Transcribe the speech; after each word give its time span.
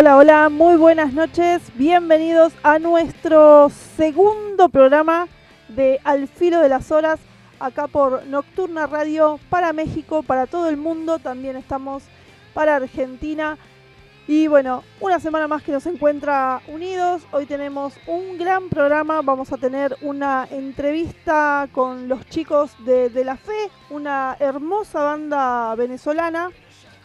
Hola, 0.00 0.16
hola, 0.16 0.48
muy 0.48 0.78
buenas 0.78 1.12
noches. 1.12 1.60
Bienvenidos 1.74 2.54
a 2.62 2.78
nuestro 2.78 3.68
segundo 3.98 4.70
programa 4.70 5.28
de 5.68 6.00
Al 6.04 6.26
filo 6.26 6.58
de 6.60 6.70
las 6.70 6.90
horas, 6.90 7.20
acá 7.58 7.86
por 7.86 8.24
Nocturna 8.26 8.86
Radio 8.86 9.38
para 9.50 9.74
México, 9.74 10.22
para 10.22 10.46
todo 10.46 10.70
el 10.70 10.78
mundo. 10.78 11.18
También 11.18 11.54
estamos 11.54 12.04
para 12.54 12.76
Argentina. 12.76 13.58
Y 14.26 14.46
bueno, 14.46 14.84
una 15.00 15.20
semana 15.20 15.46
más 15.48 15.62
que 15.62 15.72
nos 15.72 15.84
encuentra 15.84 16.62
unidos. 16.68 17.20
Hoy 17.30 17.44
tenemos 17.44 17.92
un 18.06 18.38
gran 18.38 18.70
programa. 18.70 19.20
Vamos 19.20 19.52
a 19.52 19.58
tener 19.58 19.98
una 20.00 20.48
entrevista 20.50 21.68
con 21.72 22.08
los 22.08 22.24
chicos 22.30 22.70
de, 22.86 23.10
de 23.10 23.22
La 23.22 23.36
Fe, 23.36 23.70
una 23.90 24.34
hermosa 24.40 25.02
banda 25.02 25.74
venezolana 25.74 26.48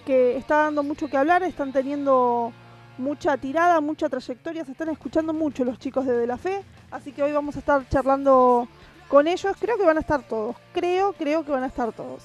que 0.05 0.37
está 0.37 0.59
dando 0.59 0.81
mucho 0.81 1.09
que 1.09 1.17
hablar. 1.17 1.43
Están 1.43 1.73
teniendo 1.73 2.53
mucha 2.97 3.37
tirada, 3.37 3.81
mucha 3.81 4.09
trayectoria, 4.09 4.65
se 4.65 4.71
están 4.71 4.89
escuchando 4.89 5.33
mucho 5.33 5.65
los 5.65 5.79
chicos 5.79 6.05
de 6.05 6.17
De 6.17 6.27
La 6.27 6.37
Fe, 6.37 6.63
así 6.91 7.11
que 7.11 7.23
hoy 7.23 7.31
vamos 7.31 7.55
a 7.55 7.59
estar 7.59 7.87
charlando 7.89 8.67
con 9.07 9.27
ellos, 9.27 9.55
creo 9.59 9.77
que 9.77 9.85
van 9.85 9.97
a 9.97 10.01
estar 10.01 10.23
todos, 10.23 10.55
creo, 10.73 11.13
creo 11.13 11.45
que 11.45 11.51
van 11.51 11.63
a 11.63 11.67
estar 11.67 11.93
todos. 11.93 12.23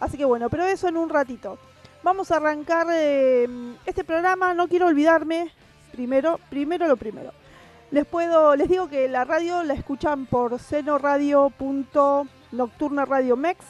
Así 0.00 0.16
que 0.16 0.24
bueno, 0.24 0.50
pero 0.50 0.64
eso 0.64 0.88
en 0.88 0.96
un 0.96 1.08
ratito. 1.08 1.58
Vamos 2.02 2.30
a 2.30 2.36
arrancar 2.36 2.86
eh, 2.92 3.48
este 3.84 4.04
programa, 4.04 4.54
no 4.54 4.68
quiero 4.68 4.86
olvidarme, 4.86 5.50
primero, 5.92 6.38
primero 6.50 6.86
lo 6.86 6.96
primero. 6.96 7.32
Les 7.90 8.06
puedo, 8.06 8.54
les 8.56 8.68
digo 8.68 8.88
que 8.88 9.08
la 9.08 9.24
radio 9.24 9.62
la 9.62 9.74
escuchan 9.74 10.26
por 10.26 10.58
senoradio.nocturna 10.58 13.04
radio 13.04 13.36
mex. 13.36 13.64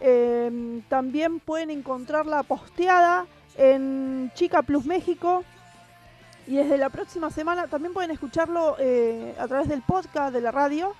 Eh, 0.00 0.82
también 0.88 1.40
pueden 1.40 1.70
encontrarla 1.70 2.42
posteada 2.42 3.26
en 3.56 4.30
Chica 4.34 4.62
Plus 4.62 4.84
México. 4.84 5.44
Y 6.46 6.56
desde 6.56 6.78
la 6.78 6.90
próxima 6.90 7.30
semana 7.30 7.66
también 7.66 7.92
pueden 7.92 8.10
escucharlo 8.10 8.76
eh, 8.78 9.34
a 9.38 9.48
través 9.48 9.68
del 9.68 9.82
podcast 9.82 10.32
de 10.32 10.40
la 10.40 10.52
radio. 10.52 10.94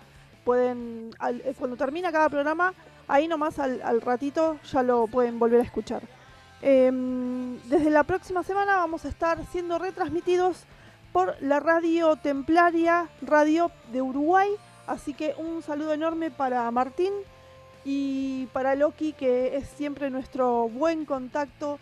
Pueden, 0.45 1.11
eh, 1.29 1.55
cuando 1.59 1.77
termina 1.77 2.11
cada 2.11 2.29
programa, 2.29 2.75
ahí 3.07 3.29
nomás 3.29 3.59
al, 3.59 3.81
al 3.83 4.01
ratito 4.01 4.59
ya 4.71 4.83
lo 4.83 5.07
pueden 5.07 5.39
volver 5.39 5.61
a 5.61 5.65
escuchar. 5.65 6.03
Em, 6.63 7.59
desde 7.69 7.91
la 7.91 8.03
próxima 8.03 8.43
semana 8.43 8.77
vamos 8.77 9.05
a 9.05 9.09
estar 9.09 9.45
siendo 9.47 9.79
retransmitidos 9.79 10.65
por 11.13 11.37
la 11.41 11.61
radio 11.61 12.17
Templaria, 12.17 13.09
radio 13.23 13.71
de 13.93 14.03
Uruguay. 14.03 14.49
Así 14.87 15.15
que 15.15 15.35
un 15.37 15.63
saludo 15.63 15.93
enorme 15.93 16.31
para 16.31 16.71
Martín 16.71 17.13
y 17.85 18.47
para 18.47 18.75
Loki, 18.75 19.13
que 19.13 19.57
es 19.57 19.69
siempre 19.69 20.11
nuestro 20.11 20.69
buen 20.69 21.05
contacto 21.05 21.79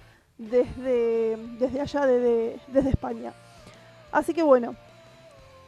desde, 0.50 1.80
allá, 1.80 2.06
desde, 2.06 2.60
desde 2.68 2.90
España. 2.90 3.32
Así 4.12 4.34
que 4.34 4.42
bueno, 4.42 4.76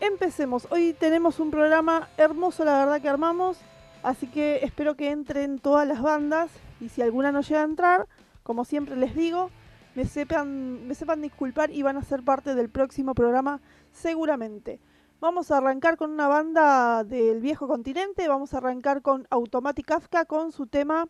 empecemos. 0.00 0.66
Hoy 0.70 0.94
tenemos 0.98 1.41
un 1.41 1.50
programa 1.50 2.09
hermoso, 2.16 2.64
la 2.64 2.78
verdad 2.78 3.00
que 3.00 3.09
armamos. 3.09 3.59
Así 4.03 4.26
que 4.28 4.60
espero 4.62 4.94
que 4.94 5.10
entren 5.10 5.59
todas 5.59 5.86
las 5.88 6.00
bandas. 6.00 6.50
Y 6.81 6.88
si 6.88 7.03
alguna 7.03 7.32
no 7.32 7.41
llega 7.41 7.62
a 7.62 7.65
entrar, 7.65 8.06
como 8.42 8.65
siempre 8.65 8.97
les 8.97 9.15
digo, 9.15 9.50
me 9.97 10.04
sepan, 10.04 10.86
me 10.86 10.94
sepan 10.94 11.22
disculpar 11.22 11.70
y 11.70 11.82
van 11.82 11.97
a 11.97 12.03
ser 12.03 12.22
parte 12.22 12.54
del 12.54 12.69
próximo 12.69 13.15
programa 13.15 13.60
seguramente. 13.92 14.78
Vamos 15.19 15.50
a 15.50 15.56
arrancar 15.56 15.97
con 15.97 16.10
una 16.10 16.28
banda 16.28 17.03
del 17.03 17.41
viejo 17.41 17.66
continente. 17.66 18.28
Vamos 18.28 18.53
a 18.53 18.59
arrancar 18.59 19.00
con 19.00 19.26
Automatic 19.31 19.86
Kafka 19.86 20.26
con 20.26 20.53
su 20.53 20.66
tema 20.66 21.09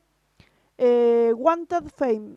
eh, 0.79 1.33
Wanted 1.37 1.89
Fame. 1.97 2.37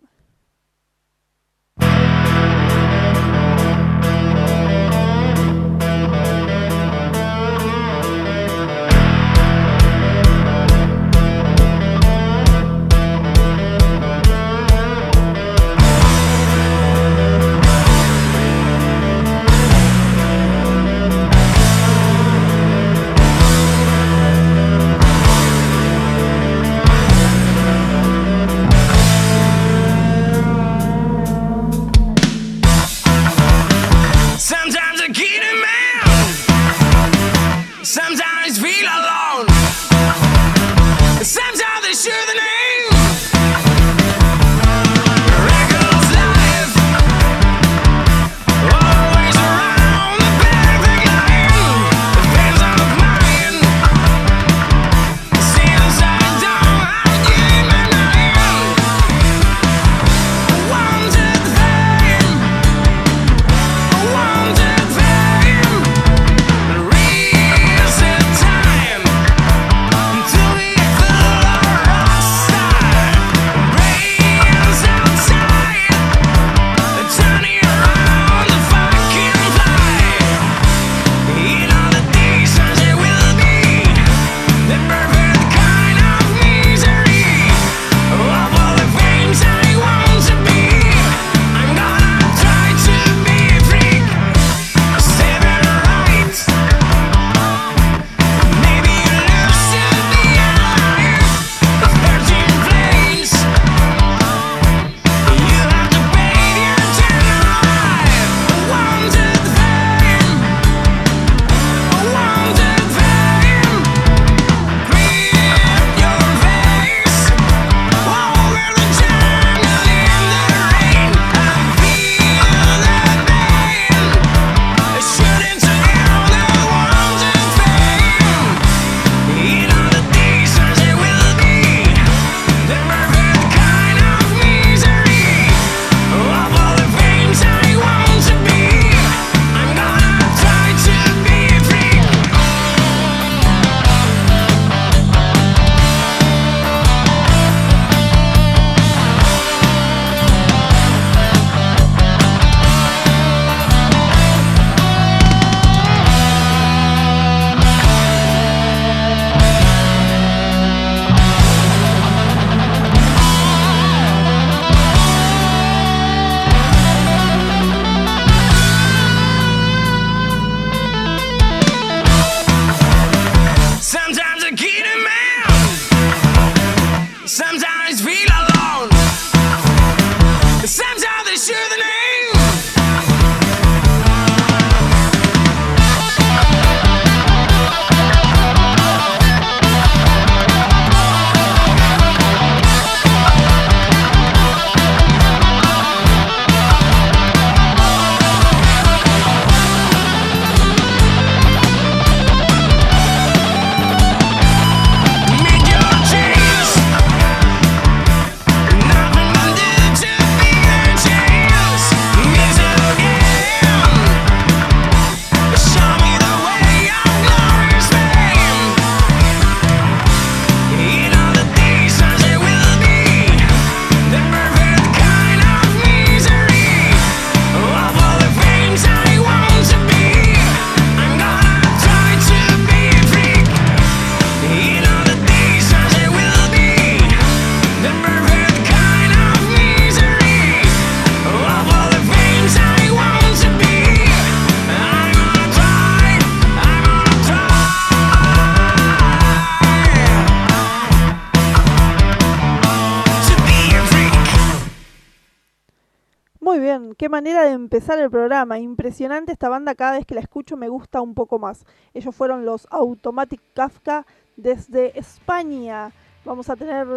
Manera 257.09 257.43
de 257.43 257.51
empezar 257.51 257.99
el 257.99 258.09
programa. 258.09 258.59
Impresionante 258.59 259.31
esta 259.31 259.49
banda, 259.49 259.75
cada 259.75 259.97
vez 259.97 260.05
que 260.05 260.15
la 260.15 260.21
escucho 260.21 260.55
me 260.55 260.69
gusta 260.69 261.01
un 261.01 261.13
poco 261.13 261.39
más. 261.39 261.65
Ellos 261.93 262.15
fueron 262.15 262.45
los 262.45 262.67
Automatic 262.71 263.41
Kafka 263.53 264.05
desde 264.37 264.97
España. 264.97 265.91
Vamos 266.23 266.49
a 266.49 266.55
tener 266.55 266.87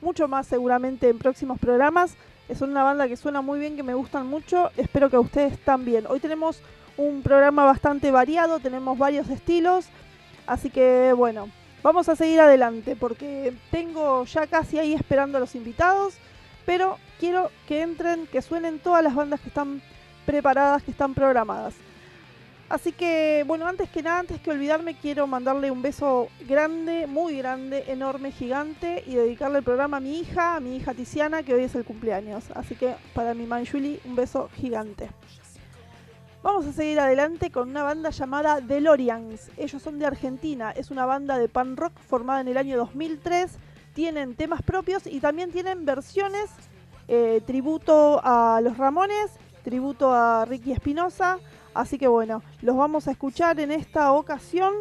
mucho 0.00 0.28
más 0.28 0.46
seguramente 0.46 1.08
en 1.08 1.18
próximos 1.18 1.58
programas. 1.58 2.16
Es 2.48 2.60
una 2.60 2.82
banda 2.82 3.08
que 3.08 3.16
suena 3.16 3.40
muy 3.40 3.58
bien, 3.58 3.76
que 3.76 3.82
me 3.82 3.94
gustan 3.94 4.26
mucho. 4.26 4.70
Espero 4.76 5.08
que 5.08 5.16
a 5.16 5.20
ustedes 5.20 5.58
también. 5.64 6.06
Hoy 6.08 6.20
tenemos 6.20 6.60
un 6.96 7.22
programa 7.22 7.64
bastante 7.64 8.10
variado, 8.10 8.60
tenemos 8.60 8.98
varios 8.98 9.28
estilos. 9.30 9.86
Así 10.46 10.70
que 10.70 11.14
bueno, 11.16 11.48
vamos 11.82 12.08
a 12.08 12.16
seguir 12.16 12.40
adelante 12.40 12.96
porque 12.96 13.54
tengo 13.70 14.24
ya 14.24 14.46
casi 14.46 14.78
ahí 14.78 14.92
esperando 14.92 15.38
a 15.38 15.40
los 15.40 15.54
invitados. 15.54 16.18
Pero 16.66 16.98
quiero 17.18 17.50
que 17.66 17.82
entren, 17.82 18.26
que 18.26 18.42
suenen 18.42 18.78
todas 18.78 19.02
las 19.02 19.14
bandas 19.14 19.40
que 19.40 19.48
están 19.48 19.82
preparadas, 20.26 20.82
que 20.82 20.90
están 20.90 21.14
programadas. 21.14 21.74
Así 22.68 22.92
que, 22.92 23.44
bueno, 23.46 23.66
antes 23.66 23.90
que 23.90 24.02
nada, 24.02 24.20
antes 24.20 24.40
que 24.40 24.50
olvidarme, 24.50 24.94
quiero 24.94 25.26
mandarle 25.26 25.70
un 25.70 25.82
beso 25.82 26.28
grande, 26.48 27.06
muy 27.06 27.36
grande, 27.36 27.84
enorme, 27.88 28.32
gigante 28.32 29.04
y 29.06 29.14
dedicarle 29.14 29.58
el 29.58 29.64
programa 29.64 29.98
a 29.98 30.00
mi 30.00 30.18
hija, 30.18 30.56
a 30.56 30.60
mi 30.60 30.76
hija 30.76 30.94
Tiziana, 30.94 31.42
que 31.42 31.52
hoy 31.52 31.64
es 31.64 31.74
el 31.74 31.84
cumpleaños. 31.84 32.44
Así 32.54 32.74
que 32.74 32.94
para 33.12 33.34
mi 33.34 33.44
Manjuli, 33.44 34.00
un 34.06 34.16
beso 34.16 34.48
gigante. 34.56 35.10
Vamos 36.42 36.64
a 36.66 36.72
seguir 36.72 36.98
adelante 36.98 37.50
con 37.50 37.68
una 37.68 37.82
banda 37.82 38.08
llamada 38.08 38.62
DeLoreans. 38.62 39.50
Ellos 39.58 39.82
son 39.82 39.98
de 39.98 40.06
Argentina, 40.06 40.70
es 40.70 40.90
una 40.90 41.04
banda 41.04 41.36
de 41.36 41.48
pan 41.48 41.76
rock 41.76 41.92
formada 42.08 42.40
en 42.40 42.48
el 42.48 42.56
año 42.56 42.78
2003 42.78 43.58
tienen 43.94 44.34
temas 44.34 44.62
propios 44.62 45.06
y 45.06 45.20
también 45.20 45.50
tienen 45.50 45.84
versiones, 45.84 46.50
eh, 47.08 47.42
tributo 47.46 48.20
a 48.24 48.60
los 48.62 48.76
Ramones, 48.76 49.32
tributo 49.64 50.12
a 50.12 50.44
Ricky 50.44 50.72
Espinosa. 50.72 51.38
Así 51.74 51.98
que 51.98 52.08
bueno, 52.08 52.42
los 52.60 52.76
vamos 52.76 53.08
a 53.08 53.12
escuchar 53.12 53.58
en 53.60 53.72
esta 53.72 54.12
ocasión 54.12 54.72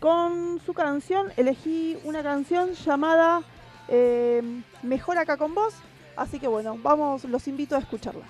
con 0.00 0.60
su 0.64 0.74
canción. 0.74 1.32
Elegí 1.36 1.98
una 2.04 2.22
canción 2.22 2.72
llamada 2.72 3.42
eh, 3.88 4.42
Mejor 4.82 5.18
acá 5.18 5.36
con 5.36 5.54
vos. 5.54 5.74
Así 6.16 6.38
que 6.38 6.48
bueno, 6.48 6.76
vamos, 6.82 7.24
los 7.24 7.46
invito 7.48 7.76
a 7.76 7.78
escucharla. 7.78 8.24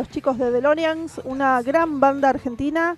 Los 0.00 0.08
chicos 0.08 0.38
de 0.38 0.50
DeLoreans, 0.50 1.20
una 1.24 1.60
gran 1.60 2.00
banda 2.00 2.30
argentina. 2.30 2.96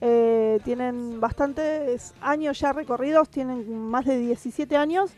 Eh, 0.00 0.58
tienen 0.64 1.20
bastantes 1.20 2.12
años 2.20 2.58
ya 2.58 2.72
recorridos, 2.72 3.28
tienen 3.28 3.78
más 3.78 4.04
de 4.04 4.18
17 4.18 4.76
años. 4.76 5.12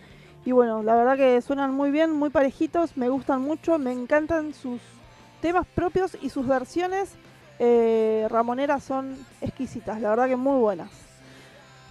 Y 0.44 0.52
bueno, 0.52 0.82
la 0.82 0.94
verdad 0.94 1.16
que 1.16 1.40
suenan 1.40 1.72
muy 1.72 1.90
bien, 1.90 2.10
muy 2.12 2.28
parejitos, 2.28 2.98
me 2.98 3.08
gustan 3.08 3.40
mucho, 3.40 3.78
me 3.78 3.92
encantan 3.92 4.52
sus 4.52 4.82
temas 5.40 5.66
propios 5.74 6.18
y 6.20 6.28
sus 6.28 6.46
versiones 6.46 7.14
eh, 7.58 8.26
ramoneras 8.28 8.84
son 8.84 9.16
exquisitas, 9.40 10.02
la 10.02 10.10
verdad 10.10 10.28
que 10.28 10.36
muy 10.36 10.60
buenas. 10.60 10.90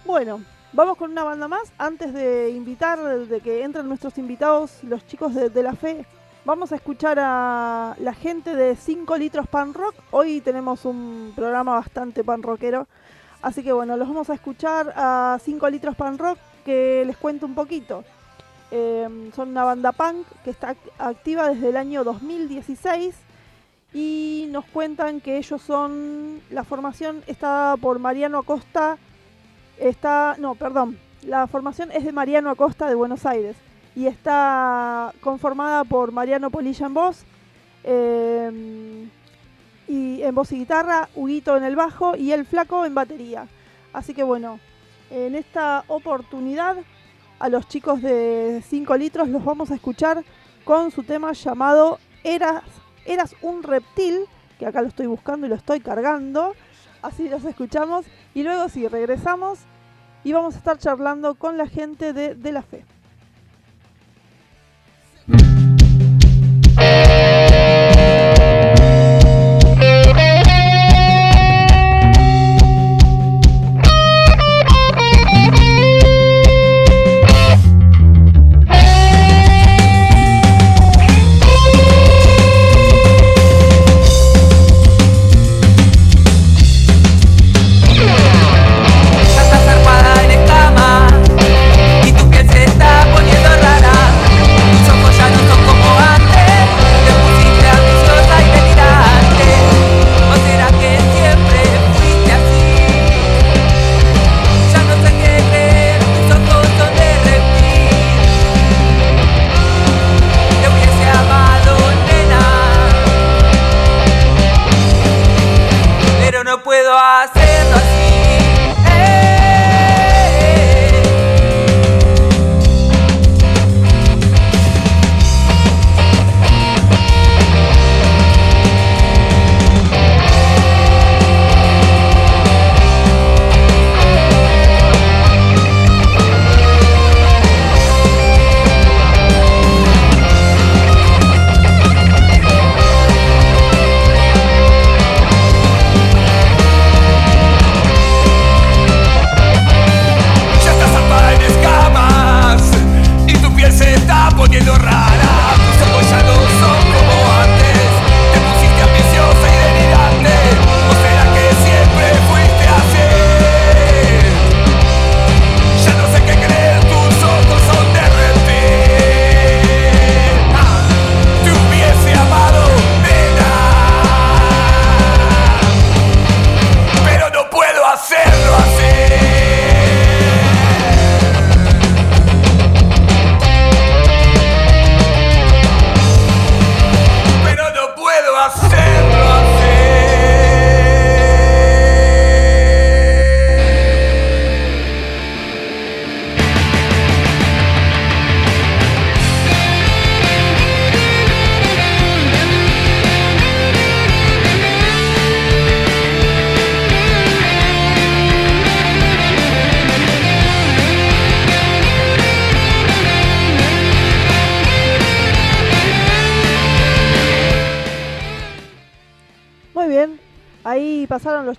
Bueno, 0.04 0.40
vamos 0.72 0.96
con 0.96 1.10
una 1.10 1.24
banda 1.24 1.48
más. 1.48 1.72
Antes 1.78 2.14
de 2.14 2.50
invitar, 2.50 3.00
de 3.26 3.40
que 3.40 3.64
entren 3.64 3.88
nuestros 3.88 4.18
invitados, 4.18 4.84
los 4.84 5.04
chicos 5.04 5.34
de, 5.34 5.50
de 5.50 5.62
la 5.64 5.72
fe, 5.72 6.06
Vamos 6.44 6.72
a 6.72 6.74
escuchar 6.74 7.20
a 7.20 7.94
la 8.00 8.14
gente 8.14 8.56
de 8.56 8.74
5 8.74 9.16
litros 9.16 9.46
pan 9.46 9.74
rock. 9.74 9.94
Hoy 10.10 10.40
tenemos 10.40 10.84
un 10.84 11.32
programa 11.36 11.74
bastante 11.74 12.24
pan 12.24 12.42
rockero. 12.42 12.88
Así 13.42 13.62
que 13.62 13.72
bueno, 13.72 13.96
los 13.96 14.08
vamos 14.08 14.28
a 14.28 14.34
escuchar 14.34 14.92
a 14.96 15.38
5 15.40 15.70
litros 15.70 15.94
pan 15.94 16.18
rock 16.18 16.38
que 16.64 17.04
les 17.06 17.16
cuento 17.16 17.46
un 17.46 17.54
poquito. 17.54 18.02
Em, 18.72 19.30
son 19.30 19.50
una 19.50 19.62
banda 19.62 19.92
punk 19.92 20.26
que 20.42 20.50
está 20.50 20.74
activa 20.98 21.48
desde 21.48 21.68
el 21.68 21.76
año 21.76 22.02
2016 22.02 23.14
y 23.94 24.48
nos 24.50 24.64
cuentan 24.64 25.20
que 25.20 25.36
ellos 25.36 25.62
son, 25.62 26.40
la 26.50 26.64
formación 26.64 27.22
está 27.28 27.76
por 27.80 28.00
Mariano 28.00 28.38
Acosta, 28.38 28.98
está, 29.78 30.34
no, 30.40 30.56
perdón, 30.56 30.98
la 31.24 31.46
formación 31.46 31.92
es 31.92 32.04
de 32.04 32.10
Mariano 32.10 32.50
Acosta 32.50 32.88
de 32.88 32.96
Buenos 32.96 33.26
Aires 33.26 33.56
y 33.94 34.06
está 34.06 35.12
conformada 35.20 35.84
por 35.84 36.12
Mariano 36.12 36.50
Polilla 36.50 36.86
en 36.86 36.94
voz, 36.94 37.24
em, 37.84 39.10
y 39.88 40.22
en 40.22 40.34
voz 40.34 40.52
y 40.52 40.58
guitarra, 40.58 41.08
Huguito 41.14 41.56
en 41.56 41.64
el 41.64 41.76
bajo 41.76 42.16
y 42.16 42.32
el 42.32 42.46
flaco 42.46 42.84
en 42.84 42.94
batería. 42.94 43.46
Así 43.92 44.14
que 44.14 44.22
bueno, 44.22 44.58
en 45.10 45.34
esta 45.34 45.84
oportunidad 45.88 46.76
a 47.38 47.48
los 47.48 47.68
chicos 47.68 48.00
de 48.00 48.62
5 48.66 48.96
litros 48.96 49.28
los 49.28 49.44
vamos 49.44 49.70
a 49.70 49.74
escuchar 49.74 50.24
con 50.64 50.90
su 50.90 51.02
tema 51.02 51.32
llamado 51.32 51.98
Eras, 52.24 52.62
Eras 53.04 53.34
un 53.42 53.62
reptil, 53.62 54.26
que 54.58 54.66
acá 54.66 54.80
lo 54.80 54.88
estoy 54.88 55.06
buscando 55.06 55.46
y 55.46 55.50
lo 55.50 55.56
estoy 55.56 55.80
cargando. 55.80 56.54
así 57.02 57.28
los 57.28 57.44
escuchamos. 57.44 58.06
Y 58.32 58.44
luego 58.44 58.68
sí, 58.68 58.86
regresamos 58.86 59.58
y 60.24 60.32
vamos 60.32 60.54
a 60.54 60.58
estar 60.58 60.78
charlando 60.78 61.34
con 61.34 61.58
la 61.58 61.66
gente 61.66 62.12
de, 62.12 62.34
de 62.34 62.52
la 62.52 62.62
fe. 62.62 62.84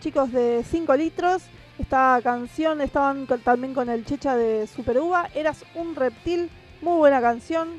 Chicos 0.04 0.34
de 0.34 0.66
5 0.70 0.96
litros. 0.98 1.44
Esta 1.80 2.20
canción 2.22 2.82
estaban 2.82 3.26
también 3.42 3.74
con 3.74 3.88
el 3.88 4.04
Checha 4.04 4.36
de 4.36 4.68
Super 4.68 5.00
Uva. 5.00 5.30
Eras 5.34 5.64
un 5.76 5.96
reptil, 5.96 6.50
muy 6.82 6.98
buena 6.98 7.22
canción. 7.22 7.70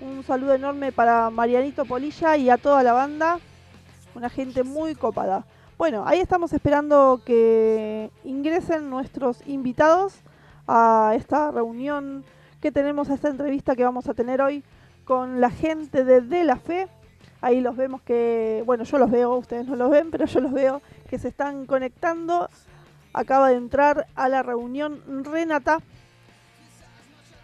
Un 0.00 0.22
saludo 0.24 0.54
enorme 0.54 0.92
para 0.92 1.28
Marianito 1.28 1.84
Polilla 1.84 2.38
y 2.38 2.48
a 2.48 2.56
toda 2.56 2.82
la 2.82 2.94
banda. 2.94 3.38
Una 4.14 4.30
gente 4.30 4.62
muy 4.62 4.94
copada. 4.94 5.44
Bueno, 5.76 6.04
ahí 6.06 6.20
estamos 6.20 6.54
esperando 6.54 7.20
que 7.22 8.10
ingresen 8.24 8.88
nuestros 8.88 9.46
invitados 9.46 10.14
a 10.66 11.12
esta 11.14 11.50
reunión 11.50 12.24
que 12.62 12.72
tenemos, 12.72 13.10
a 13.10 13.14
esta 13.14 13.28
entrevista 13.28 13.76
que 13.76 13.84
vamos 13.84 14.08
a 14.08 14.14
tener 14.14 14.40
hoy 14.40 14.64
con 15.04 15.42
la 15.42 15.50
gente 15.50 16.02
de 16.06 16.22
De 16.22 16.44
la 16.44 16.56
Fe. 16.56 16.88
Ahí 17.42 17.60
los 17.60 17.76
vemos 17.76 18.00
que, 18.00 18.62
bueno, 18.64 18.84
yo 18.84 18.96
los 18.96 19.10
veo, 19.10 19.36
ustedes 19.36 19.66
no 19.66 19.76
los 19.76 19.90
ven, 19.90 20.10
pero 20.10 20.24
yo 20.24 20.40
los 20.40 20.50
veo 20.50 20.80
se 21.18 21.28
están 21.28 21.66
conectando. 21.66 22.48
Acaba 23.12 23.50
de 23.50 23.56
entrar 23.56 24.06
a 24.16 24.28
la 24.28 24.42
reunión 24.42 25.00
Renata, 25.24 25.78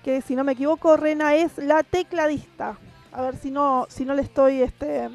que 0.03 0.21
si 0.21 0.35
no 0.35 0.45
me 0.45 0.53
equivoco, 0.53 0.97
Rena 0.97 1.35
es 1.35 1.59
la 1.59 1.83
tecladista. 1.83 2.77
A 3.13 3.23
ver 3.23 3.37
si 3.37 3.51
no, 3.51 3.87
si 3.89 4.05
no 4.05 4.15
le 4.15 4.23
estoy, 4.23 4.63
este, 4.63 5.09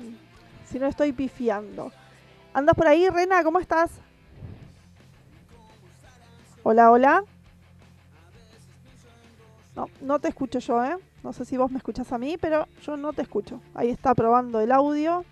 si 0.70 0.80
no 0.80 0.88
estoy 0.88 1.12
pifiando. 1.12 1.92
¿Andas 2.54 2.76
por 2.76 2.88
ahí, 2.88 3.10
Rena? 3.10 3.44
¿Cómo 3.44 3.60
estás? 3.60 3.92
Hola, 6.64 6.92
hola. 6.92 7.24
No, 9.76 9.90
no 10.02 10.20
te 10.20 10.30
escucho 10.30 10.60
yo, 10.60 10.84
¿eh? 10.84 10.96
No 11.22 11.34
sé 11.34 11.44
si 11.44 11.58
vos 11.58 11.70
me 11.70 11.78
escuchás 11.78 12.14
a 12.14 12.18
mí, 12.18 12.38
pero 12.40 12.68
yo 12.82 12.96
no 12.96 13.12
te 13.12 13.24
escucho. 13.24 13.60
Ahí 13.74 13.90
está 13.90 14.14
probando 14.14 14.62
el 14.62 14.72
audio. 14.72 15.26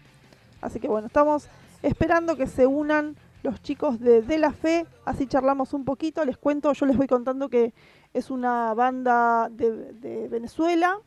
Así 0.62 0.80
que 0.80 0.88
bueno, 0.88 1.08
estamos 1.08 1.48
esperando 1.84 2.36
que 2.36 2.48
se 2.48 2.66
unan 2.66 3.16
los 3.44 3.62
chicos 3.62 4.00
de 4.00 4.22
De 4.24 4.40
La 4.40 4.52
Fe. 4.52 4.88
Así 5.06 5.28
charlamos 5.28 5.74
un 5.74 5.86
poquito. 5.86 6.26
Les 6.26 6.38
cuento, 6.38 6.74
yo 6.74 6.86
les 6.88 6.98
voy 6.98 7.08
contando 7.08 7.50
que 7.50 7.74
es 8.14 8.32
una 8.32 8.74
banda 8.74 9.50
de, 9.52 9.94
de 9.94 10.28
Venezuela. 10.30 11.00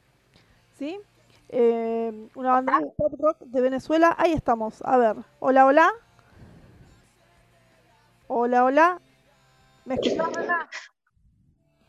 ¿Sí? 0.78 1.00
Eh, 1.48 2.28
una 2.34 2.52
banda 2.52 2.78
de 2.80 2.86
pop 2.96 3.12
rock 3.18 3.38
de 3.40 3.60
Venezuela. 3.60 4.14
Ahí 4.18 4.32
estamos. 4.32 4.82
A 4.84 4.96
ver. 4.98 5.16
Hola, 5.40 5.66
hola. 5.66 5.92
Hola, 8.28 8.64
hola. 8.64 9.00
¿Me 9.84 9.94
escuchás? 9.94 10.28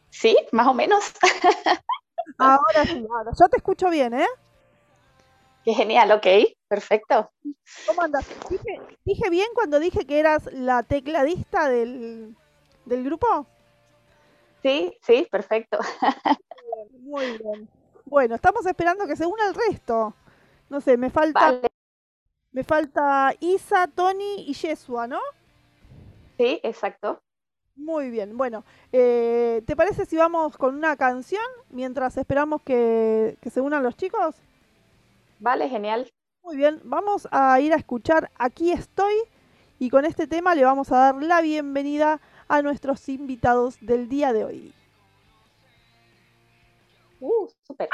Sí, 0.10 0.36
más 0.52 0.68
o 0.68 0.74
menos. 0.74 1.14
Ahora 2.38 2.86
sí, 2.86 3.06
ahora. 3.10 3.32
Yo 3.40 3.48
te 3.50 3.58
escucho 3.58 3.90
bien, 3.90 4.14
¿eh? 4.14 4.28
Qué 5.64 5.74
genial, 5.74 6.12
ok, 6.12 6.28
perfecto. 6.68 7.32
¿Cómo 7.86 8.02
andas? 8.02 8.26
¿Dije, 8.50 8.82
dije 9.06 9.30
bien 9.30 9.48
cuando 9.54 9.80
dije 9.80 10.06
que 10.06 10.20
eras 10.20 10.50
la 10.54 10.84
tecladista 10.84 11.70
del, 11.70 12.38
del 12.86 13.04
grupo? 13.04 13.48
Sí, 14.64 14.98
sí, 15.02 15.28
perfecto. 15.32 15.80
Muy 16.90 17.38
bien. 17.38 17.70
Bueno, 18.06 18.36
estamos 18.36 18.66
esperando 18.66 19.06
que 19.08 19.16
se 19.16 19.26
una 19.26 19.48
el 19.48 19.54
resto. 19.56 20.16
No 20.70 20.82
sé, 20.82 20.98
me 20.98 21.10
falta, 21.10 21.52
Vale, 21.52 21.68
me 22.52 22.64
falta 22.64 23.34
Isa, 23.40 23.88
Tony 23.88 24.46
y 24.48 24.54
Yesua, 24.54 25.08
¿no? 25.08 25.20
sí, 26.38 26.60
exacto. 26.64 27.22
Muy 27.76 28.10
bien. 28.10 28.36
Bueno, 28.38 28.66
eh, 28.92 29.62
¿te 29.66 29.76
parece 29.76 30.06
si 30.06 30.18
vamos 30.18 30.58
con 30.58 30.76
una 30.76 30.98
canción 30.98 31.44
mientras 31.70 32.18
esperamos 32.18 32.62
que, 32.64 33.38
que 33.42 33.50
se 33.52 33.62
unan 33.62 33.84
los 33.84 33.96
chicos? 33.96 34.36
Vale, 35.40 35.68
genial. 35.70 36.12
Muy 36.48 36.56
bien, 36.56 36.80
vamos 36.86 37.28
a 37.30 37.60
ir 37.60 37.74
a 37.74 37.76
escuchar 37.76 38.32
Aquí 38.38 38.72
estoy 38.72 39.14
y 39.80 39.90
con 39.90 40.06
este 40.06 40.28
tema 40.28 40.56
le 40.56 40.64
vamos 40.64 40.90
a 40.94 40.98
dar 40.98 41.16
la 41.22 41.42
bienvenida 41.42 42.22
a 42.48 42.62
nuestros 42.62 43.10
invitados 43.10 43.76
del 43.82 44.08
día 44.08 44.32
de 44.32 44.46
hoy. 44.46 44.74
Uh, 47.20 47.50
super. 47.68 47.90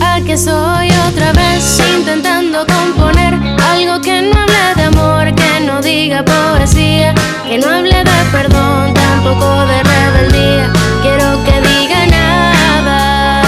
Aquí 0.00 0.38
soy 0.38 0.90
otra 1.10 1.32
vez 1.32 1.80
intentando 1.98 2.64
componer 2.66 3.34
algo 3.34 4.00
que 4.00 4.22
no 4.22 4.38
hable 4.38 4.74
de 4.76 4.82
amor, 4.84 5.34
que 5.34 5.66
no 5.66 5.82
diga 5.82 6.24
poesía, 6.24 7.12
que 7.48 7.58
no 7.58 7.66
hable 7.68 7.91
perdón, 8.32 8.94
tampoco 8.94 9.66
de 9.66 9.82
rebeldía. 9.82 10.72
Quiero 11.02 11.44
que 11.44 11.60
diga 11.68 12.06
nada. 12.06 13.42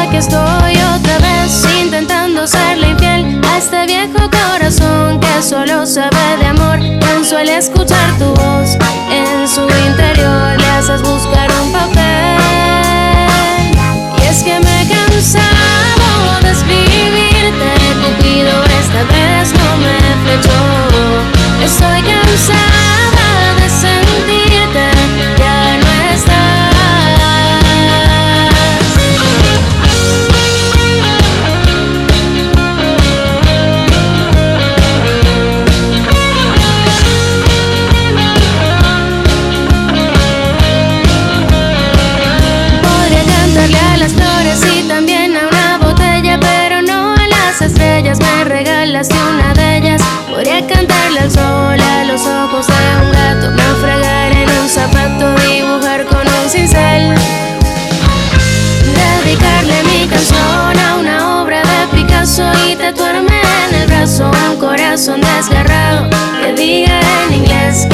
Aquí 0.00 0.16
estoy 0.16 0.74
otra 0.96 1.18
vez 1.18 1.64
intentando 1.80 2.46
serle 2.46 2.88
infiel 2.90 3.40
a 3.46 3.58
este 3.58 3.86
viejo 3.86 4.30
corazón 4.30 5.20
que 5.20 5.42
solo 5.42 5.86
sabe 5.86 6.38
de 6.40 6.46
amor. 6.46 6.78
Tan 7.00 7.24
suele 7.24 7.58
escuchar 7.58 8.08
tu 8.18 8.34
voz 8.34 8.76
en 9.10 9.46
su 9.46 9.62
interior, 9.88 10.58
le 10.58 10.66
haces 10.76 11.02
buscar 11.02 11.48
un 11.62 11.70
papel. 11.72 12.40
Y 14.18 14.22
es 14.26 14.42
que 14.42 14.58
me 14.60 14.82
he 14.82 14.88
cansado 14.88 16.40
de 16.42 16.50
escribirte, 16.50 17.70
Cupido 18.02 18.64
esta 18.80 19.02
vez 19.12 19.52
no 19.52 19.76
me 19.84 19.96
flechó. 20.24 20.60
Estoy 21.62 22.13
corazón 64.94 65.20
desgarrado. 65.22 66.08
Que 66.40 66.52
diga 66.52 67.00
en 67.26 67.34
inglés 67.34 67.88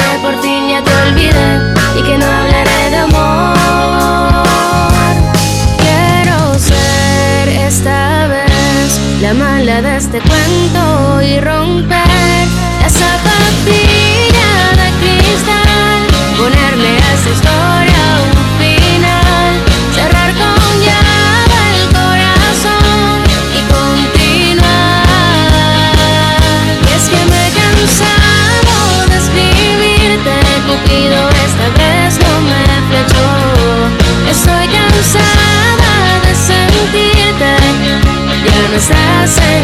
no 39.21 39.60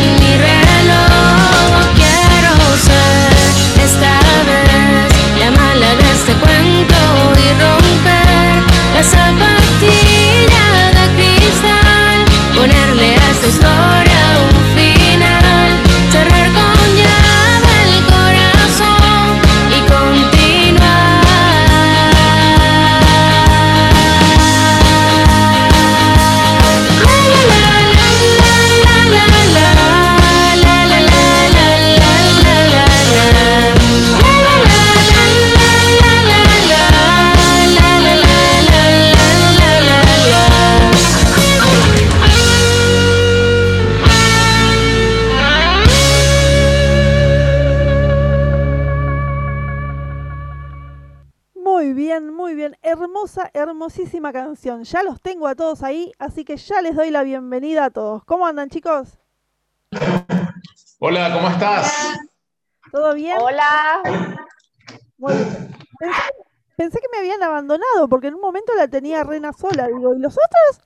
canción. 54.33 54.85
Ya 54.85 55.03
los 55.03 55.21
tengo 55.21 55.47
a 55.49 55.55
todos 55.55 55.83
ahí, 55.83 56.13
así 56.19 56.45
que 56.45 56.57
ya 56.57 56.81
les 56.83 56.95
doy 56.97 57.11
la 57.11 57.23
bienvenida 57.23 57.87
a 57.87 57.91
todos. 57.91 58.25
¿Cómo 58.25 58.47
andan, 58.47 58.69
chicos? 58.71 59.19
Hola, 60.99 61.33
¿cómo 61.33 61.49
estás? 61.49 62.19
¿Todo 62.93 63.15
bien? 63.15 63.37
Hola. 63.41 64.03
Muy 65.19 65.35
bien. 65.35 65.77
Pensé, 65.99 66.21
pensé 66.77 66.99
que 67.01 67.09
me 67.13 67.19
habían 67.19 67.43
abandonado 67.43 68.09
porque 68.09 68.29
en 68.29 68.35
un 68.35 68.41
momento 68.41 68.73
la 68.75 68.89
tenía 68.89 69.25
Rena 69.25 69.53
sola. 69.53 69.87
Digo, 69.89 70.15
¿y 70.15 70.19
los 70.19 70.37
otros? 70.37 70.85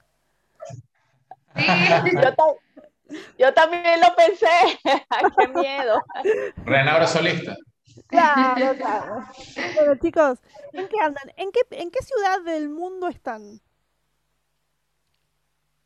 Yo, 2.23 2.35
ta- 2.35 3.19
yo 3.39 3.55
también 3.55 4.01
lo 4.01 4.15
pensé. 4.15 4.47
Qué 5.39 5.49
miedo. 5.49 6.03
Rena 6.65 6.93
ahora 6.93 7.07
solista. 7.07 7.57
Claro, 8.07 8.75
claro. 8.77 9.25
Bueno, 9.77 9.95
chicos, 9.97 10.39
¿en 10.73 10.89
qué 10.89 11.01
andan? 11.01 11.33
¿En 11.37 11.51
qué, 11.53 11.61
en 11.71 11.91
qué 11.91 11.99
ciudad 12.03 12.41
del 12.43 12.69
mundo 12.69 13.09
están? 13.09 13.61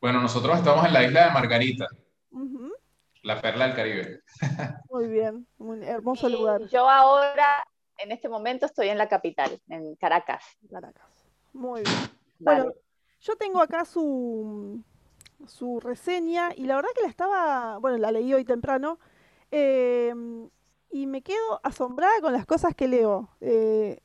Bueno, 0.00 0.20
nosotros 0.20 0.58
estamos 0.58 0.84
en 0.84 0.92
la 0.92 1.02
isla 1.02 1.26
de 1.26 1.30
Margarita, 1.32 1.86
la 3.22 3.40
perla 3.40 3.66
del 3.66 3.76
Caribe. 3.76 4.20
Muy 4.90 5.08
bien, 5.08 5.46
un 5.58 5.82
hermoso 5.82 6.28
Y 6.28 6.32
lugar, 6.32 6.62
Yo 6.66 6.88
ahora, 6.88 7.64
en 7.96 8.12
este 8.12 8.28
momento, 8.28 8.66
estoy 8.66 8.88
en 8.88 8.98
la 8.98 9.08
capital, 9.08 9.58
en 9.68 9.96
Caracas. 9.96 10.44
Caracas. 10.70 11.08
Muy 11.54 11.82
bien. 11.82 12.10
Bueno, 12.38 12.72
yo 13.20 13.36
tengo 13.36 13.62
acá 13.62 13.86
su, 13.86 14.84
su 15.46 15.80
reseña 15.80 16.50
y 16.54 16.64
la 16.64 16.76
verdad 16.76 16.90
que 16.94 17.02
la 17.02 17.08
estaba, 17.08 17.78
bueno, 17.78 17.96
la 17.96 18.12
leí 18.12 18.34
hoy 18.34 18.44
temprano 18.44 18.98
eh, 19.50 20.12
y 20.94 21.08
me 21.08 21.22
quedo 21.22 21.60
asombrada 21.64 22.20
con 22.20 22.32
las 22.32 22.46
cosas 22.46 22.72
que 22.76 22.86
leo. 22.86 23.28
Eh, 23.40 23.98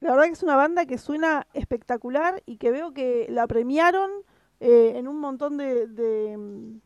la 0.00 0.10
verdad 0.10 0.26
que 0.26 0.32
es 0.32 0.42
una 0.42 0.56
banda 0.56 0.84
que 0.84 0.98
suena 0.98 1.46
espectacular 1.54 2.42
y 2.44 2.58
que 2.58 2.70
veo 2.70 2.92
que 2.92 3.26
la 3.30 3.46
premiaron 3.46 4.10
eh, 4.60 4.92
en 4.96 5.08
un 5.08 5.20
montón 5.20 5.56
de, 5.56 6.36
mm, 6.36 6.80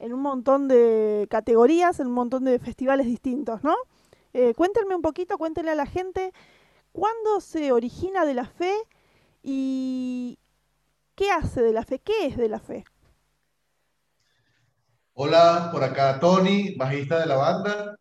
en 0.00 0.12
un 0.12 0.20
montón 0.20 0.68
de 0.68 1.26
categorías, 1.30 2.00
en 2.00 2.08
un 2.08 2.12
montón 2.12 2.44
de 2.44 2.58
festivales 2.58 3.06
distintos, 3.06 3.64
¿no? 3.64 3.74
Eh, 4.34 4.52
cuéntenme 4.54 4.94
un 4.94 5.00
poquito, 5.00 5.38
cuéntenle 5.38 5.70
a 5.70 5.74
la 5.74 5.86
gente 5.86 6.34
cuándo 6.92 7.40
se 7.40 7.72
origina 7.72 8.26
de 8.26 8.34
la 8.34 8.44
fe 8.44 8.74
y 9.42 10.38
qué 11.14 11.30
hace 11.30 11.62
de 11.62 11.72
la 11.72 11.82
fe, 11.82 11.98
qué 11.98 12.26
es 12.26 12.36
de 12.36 12.50
la 12.50 12.60
fe. 12.60 12.84
Hola, 15.14 15.70
por 15.72 15.82
acá 15.82 16.20
Tony, 16.20 16.74
bajista 16.76 17.20
de 17.20 17.26
la 17.26 17.36
banda. 17.36 17.98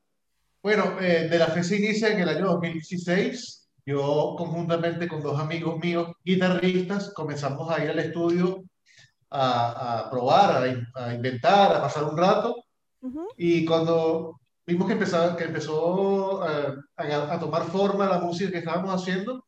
Bueno, 0.67 0.97
eh, 0.99 1.29
De 1.31 1.39
la 1.39 1.47
Fe 1.47 1.63
se 1.63 1.77
inicia 1.77 2.09
en 2.09 2.19
el 2.19 2.27
año 2.27 2.47
2016. 2.47 3.69
Yo 3.85 4.35
conjuntamente 4.37 5.07
con 5.07 5.21
dos 5.23 5.39
amigos 5.39 5.79
míos, 5.79 6.11
guitarristas, 6.25 7.13
comenzamos 7.13 7.71
a 7.71 7.81
ir 7.81 7.89
al 7.89 7.99
estudio 7.99 8.65
a, 9.29 9.99
a 9.99 10.11
probar, 10.11 10.61
a, 10.63 10.67
in- 10.67 10.85
a 10.93 11.13
inventar, 11.13 11.73
a 11.73 11.81
pasar 11.81 12.03
un 12.03 12.17
rato. 12.17 12.53
Y 13.37 13.63
cuando 13.63 14.41
vimos 14.65 14.87
que, 14.87 14.93
empezaba, 14.95 15.37
que 15.37 15.45
empezó 15.45 16.45
eh, 16.45 16.73
a, 16.97 17.33
a 17.35 17.39
tomar 17.39 17.63
forma 17.67 18.05
la 18.05 18.19
música 18.19 18.51
que 18.51 18.57
estábamos 18.57 18.93
haciendo, 18.93 19.45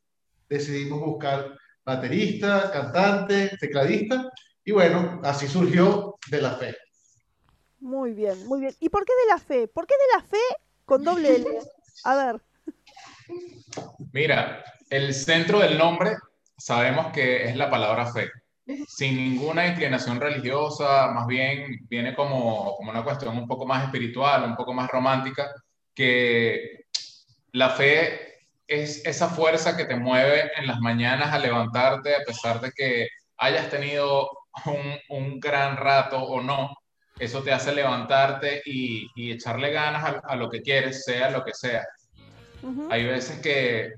decidimos 0.48 1.02
buscar 1.02 1.54
baterista, 1.84 2.72
cantante, 2.72 3.58
tecladista. 3.60 4.32
Y 4.64 4.72
bueno, 4.72 5.20
así 5.26 5.50
surgió 5.50 6.16
De 6.32 6.42
la 6.42 6.52
Fe. 6.52 6.78
Muy 7.82 8.14
bien, 8.14 8.48
muy 8.48 8.62
bien. 8.62 8.74
¿Y 8.80 8.88
por 8.88 9.04
qué 9.04 9.12
de 9.26 9.34
la 9.34 9.38
fe? 9.38 9.68
¿Por 9.68 9.86
qué 9.86 9.96
de 9.96 10.18
la 10.18 10.26
fe 10.26 10.38
con 10.90 11.04
doble 11.04 11.36
L? 11.36 11.46
A 12.04 12.16
ver. 12.16 12.42
Mira, 14.12 14.64
el 14.90 15.14
centro 15.14 15.60
del 15.60 15.78
nombre 15.78 16.18
sabemos 16.58 17.12
que 17.14 17.44
es 17.48 17.56
la 17.56 17.70
palabra 17.70 18.12
fe, 18.12 18.32
sin 18.88 19.16
ninguna 19.16 19.68
inclinación 19.68 20.20
religiosa, 20.20 21.12
más 21.12 21.28
bien 21.28 21.86
viene 21.88 22.16
como, 22.16 22.76
como 22.76 22.90
una 22.90 23.04
cuestión 23.04 23.38
un 23.38 23.48
poco 23.48 23.68
más 23.68 23.84
espiritual, 23.84 24.44
un 24.44 24.56
poco 24.56 24.74
más 24.74 24.90
romántica, 24.90 25.52
que 25.94 26.86
la 27.52 27.70
fe 27.70 28.40
es 28.66 29.06
esa 29.06 29.30
fuerza 29.30 29.78
que 29.78 29.86
te 29.86 29.96
mueve 29.96 30.52
en 30.58 30.66
las 30.66 30.80
mañanas 30.80 31.32
a 31.32 31.40
levantarte, 31.40 32.16
a 32.16 32.24
pesar 32.26 32.62
de 32.62 32.72
que 32.72 33.08
hayas 33.38 33.70
tenido 33.70 34.28
un, 34.66 34.98
un 35.10 35.40
gran 35.40 35.78
rato 35.78 36.18
o 36.18 36.42
no, 36.42 36.76
eso 37.20 37.44
te 37.44 37.52
hace 37.52 37.74
levantarte 37.74 38.62
y, 38.66 39.08
y 39.16 39.32
echarle 39.32 39.72
ganas 39.72 40.04
a, 40.04 40.22
a 40.24 40.36
lo 40.36 40.50
que 40.50 40.62
quieres, 40.62 41.04
sea 41.04 41.30
lo 41.30 41.44
que 41.44 41.54
sea. 41.54 41.86
Hay 42.90 43.06
veces 43.06 43.40
que 43.42 43.94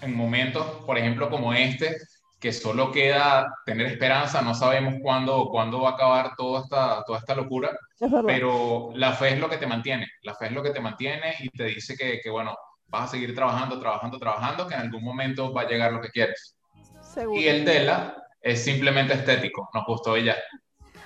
en 0.00 0.14
momentos, 0.14 0.64
por 0.86 0.96
ejemplo, 0.98 1.28
como 1.28 1.52
este, 1.52 1.96
que 2.40 2.52
solo 2.52 2.92
queda 2.92 3.46
tener 3.64 3.86
esperanza, 3.86 4.42
no 4.42 4.54
sabemos 4.54 4.94
cuándo, 5.02 5.48
cuándo 5.50 5.80
va 5.80 5.90
a 5.90 5.92
acabar 5.94 6.32
toda 6.36 6.62
esta, 6.62 7.02
toda 7.04 7.18
esta 7.18 7.34
locura, 7.34 7.70
Es 7.98 8.10
pero 8.26 8.90
la 8.94 9.12
fe 9.12 9.30
es 9.30 9.40
lo 9.40 9.48
que 9.48 9.56
te 9.56 9.66
mantiene, 9.66 10.06
la 10.22 10.34
fe 10.34 10.46
es 10.46 10.52
lo 10.52 10.62
que 10.62 10.70
te 10.70 10.80
mantiene 10.80 11.34
y 11.40 11.48
te 11.48 11.64
dice 11.64 11.96
que, 11.96 12.20
que, 12.22 12.30
bueno, 12.30 12.56
vas 12.88 13.04
a 13.04 13.12
seguir 13.12 13.34
trabajando, 13.34 13.80
trabajando, 13.80 14.18
trabajando, 14.18 14.66
que 14.66 14.74
en 14.74 14.80
algún 14.80 15.02
momento 15.02 15.52
va 15.52 15.62
a 15.62 15.68
llegar 15.68 15.92
lo 15.92 16.00
que 16.00 16.10
quieres. 16.10 16.56
Seguro. 17.00 17.40
Y 17.40 17.48
el 17.48 17.64
tela 17.64 18.16
es 18.40 18.62
simplemente 18.62 19.14
estético, 19.14 19.68
nos 19.72 19.84
gustó 19.86 20.16
ya. 20.16 20.36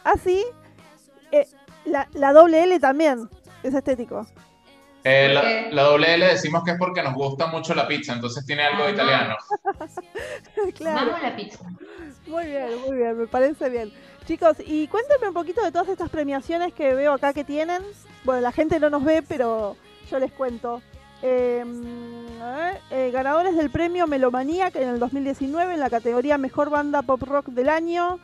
Ah, 0.04 0.14
sí. 0.22 0.44
La, 1.90 2.08
la 2.14 2.32
doble 2.32 2.62
L 2.62 2.78
también 2.80 3.28
es 3.62 3.74
estético. 3.74 4.26
Eh, 5.02 5.32
¿Por 5.34 5.44
la, 5.44 5.70
la 5.70 5.82
doble 5.82 6.14
L 6.14 6.26
decimos 6.26 6.62
que 6.62 6.72
es 6.72 6.78
porque 6.78 7.02
nos 7.02 7.14
gusta 7.14 7.46
mucho 7.46 7.74
la 7.74 7.88
pizza, 7.88 8.12
entonces 8.12 8.44
tiene 8.44 8.62
algo 8.62 8.84
de 8.84 8.92
italiano. 8.92 9.36
claro. 10.76 11.06
Vamos 11.06 11.14
a 11.14 11.30
la 11.30 11.36
pizza. 11.36 11.64
Muy 12.26 12.46
bien, 12.46 12.80
muy 12.86 12.96
bien, 12.96 13.18
me 13.18 13.26
parece 13.26 13.70
bien. 13.70 13.92
Chicos, 14.26 14.56
y 14.64 14.86
cuéntenme 14.88 15.28
un 15.28 15.34
poquito 15.34 15.62
de 15.62 15.72
todas 15.72 15.88
estas 15.88 16.10
premiaciones 16.10 16.72
que 16.74 16.94
veo 16.94 17.12
acá 17.12 17.32
que 17.32 17.44
tienen. 17.44 17.82
Bueno, 18.24 18.42
la 18.42 18.52
gente 18.52 18.78
no 18.78 18.90
nos 18.90 19.02
ve, 19.02 19.22
pero 19.26 19.76
yo 20.10 20.18
les 20.18 20.32
cuento. 20.32 20.82
Eh, 21.22 21.64
a 22.42 22.56
ver, 22.56 22.80
eh, 22.90 23.10
ganadores 23.10 23.56
del 23.56 23.70
premio 23.70 24.06
Melomanía 24.06 24.70
que 24.70 24.82
en 24.82 24.88
el 24.88 24.98
2019 24.98 25.74
en 25.74 25.80
la 25.80 25.90
categoría 25.90 26.38
Mejor 26.38 26.70
Banda 26.70 27.02
Pop 27.02 27.22
Rock 27.22 27.46
del 27.48 27.68
Año. 27.68 28.18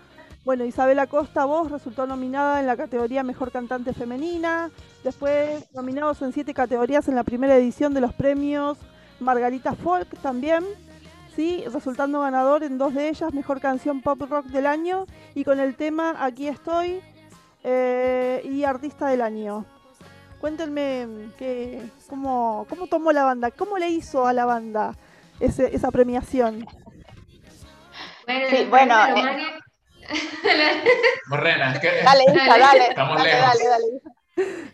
Bueno, 0.47 0.65
Isabela 0.65 1.09
Costa, 1.09 1.45
vos 1.45 1.73
resultó 1.73 2.07
nominada 2.07 2.61
en 2.61 2.69
la 2.69 2.77
categoría 2.77 3.25
Mejor 3.25 3.51
Cantante 3.51 3.93
Femenina. 3.93 4.71
Después 5.03 5.67
nominados 5.75 6.23
en 6.23 6.33
siete 6.33 6.55
categorías 6.55 7.09
en 7.09 7.17
la 7.17 7.25
primera 7.25 7.57
edición 7.57 7.93
de 7.95 8.01
los 8.01 8.15
premios 8.15 8.79
Margarita 9.19 9.75
Folk 9.75 10.09
también. 10.23 10.65
Sí, 11.35 11.65
resultando 11.73 12.21
ganador 12.21 12.63
en 12.63 12.79
dos 12.79 12.95
de 12.95 13.09
ellas, 13.09 13.35
Mejor 13.35 13.61
Canción 13.61 14.01
Pop 14.03 14.21
Rock 14.31 14.47
del 14.47 14.67
Año 14.69 15.07
y 15.35 15.43
con 15.43 15.59
el 15.59 15.75
tema 15.75 16.15
Aquí 16.25 16.47
estoy 16.47 17.01
eh, 17.65 18.41
y 18.45 18.63
Artista 18.63 19.09
del 19.09 19.23
Año. 19.23 19.65
Cuéntenme 20.41 21.09
que, 21.39 21.83
cómo, 22.09 22.67
cómo 22.69 22.87
tomó 22.87 23.11
la 23.11 23.25
banda, 23.25 23.51
cómo 23.51 23.79
le 23.79 23.89
hizo 23.89 24.29
a 24.29 24.33
la 24.33 24.45
banda 24.45 24.95
ese- 25.41 25.75
esa 25.75 25.91
premiación. 25.91 26.65
Bueno, 28.27 28.47
Sí, 28.49 28.67
bueno, 28.71 28.95
eh. 29.17 29.39
Morrena. 31.29 31.73
Dale, 32.05 32.25
Isa, 32.25 32.47
Dale. 32.47 32.59
dale. 32.61 32.87
Estamos 32.89 33.17
dale, 33.17 33.31
lejos. 33.33 33.47
dale, 33.47 33.69
dale. 33.69 33.87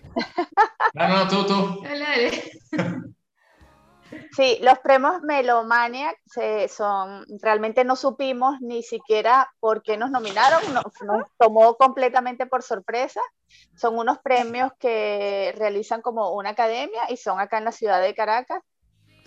No, 0.94 1.08
no, 1.08 1.28
tú, 1.28 1.46
tú. 1.46 1.82
Dale, 1.82 2.00
dale. 2.00 2.42
Sí, 4.36 4.58
los 4.60 4.78
premios 4.80 5.22
Melomania 5.22 6.14
se 6.26 6.68
son, 6.68 7.24
realmente 7.40 7.84
no 7.84 7.96
supimos 7.96 8.60
ni 8.60 8.82
siquiera 8.82 9.50
por 9.58 9.82
qué 9.82 9.96
nos 9.96 10.10
nominaron, 10.10 10.60
nos, 10.74 10.84
nos 11.02 11.26
tomó 11.38 11.76
completamente 11.76 12.46
por 12.46 12.62
sorpresa. 12.62 13.20
Son 13.74 13.98
unos 13.98 14.18
premios 14.18 14.70
que 14.78 15.54
realizan 15.56 16.02
como 16.02 16.32
una 16.32 16.50
academia 16.50 17.10
y 17.10 17.16
son 17.16 17.40
acá 17.40 17.58
en 17.58 17.64
la 17.64 17.72
ciudad 17.72 18.02
de 18.02 18.14
Caracas. 18.14 18.62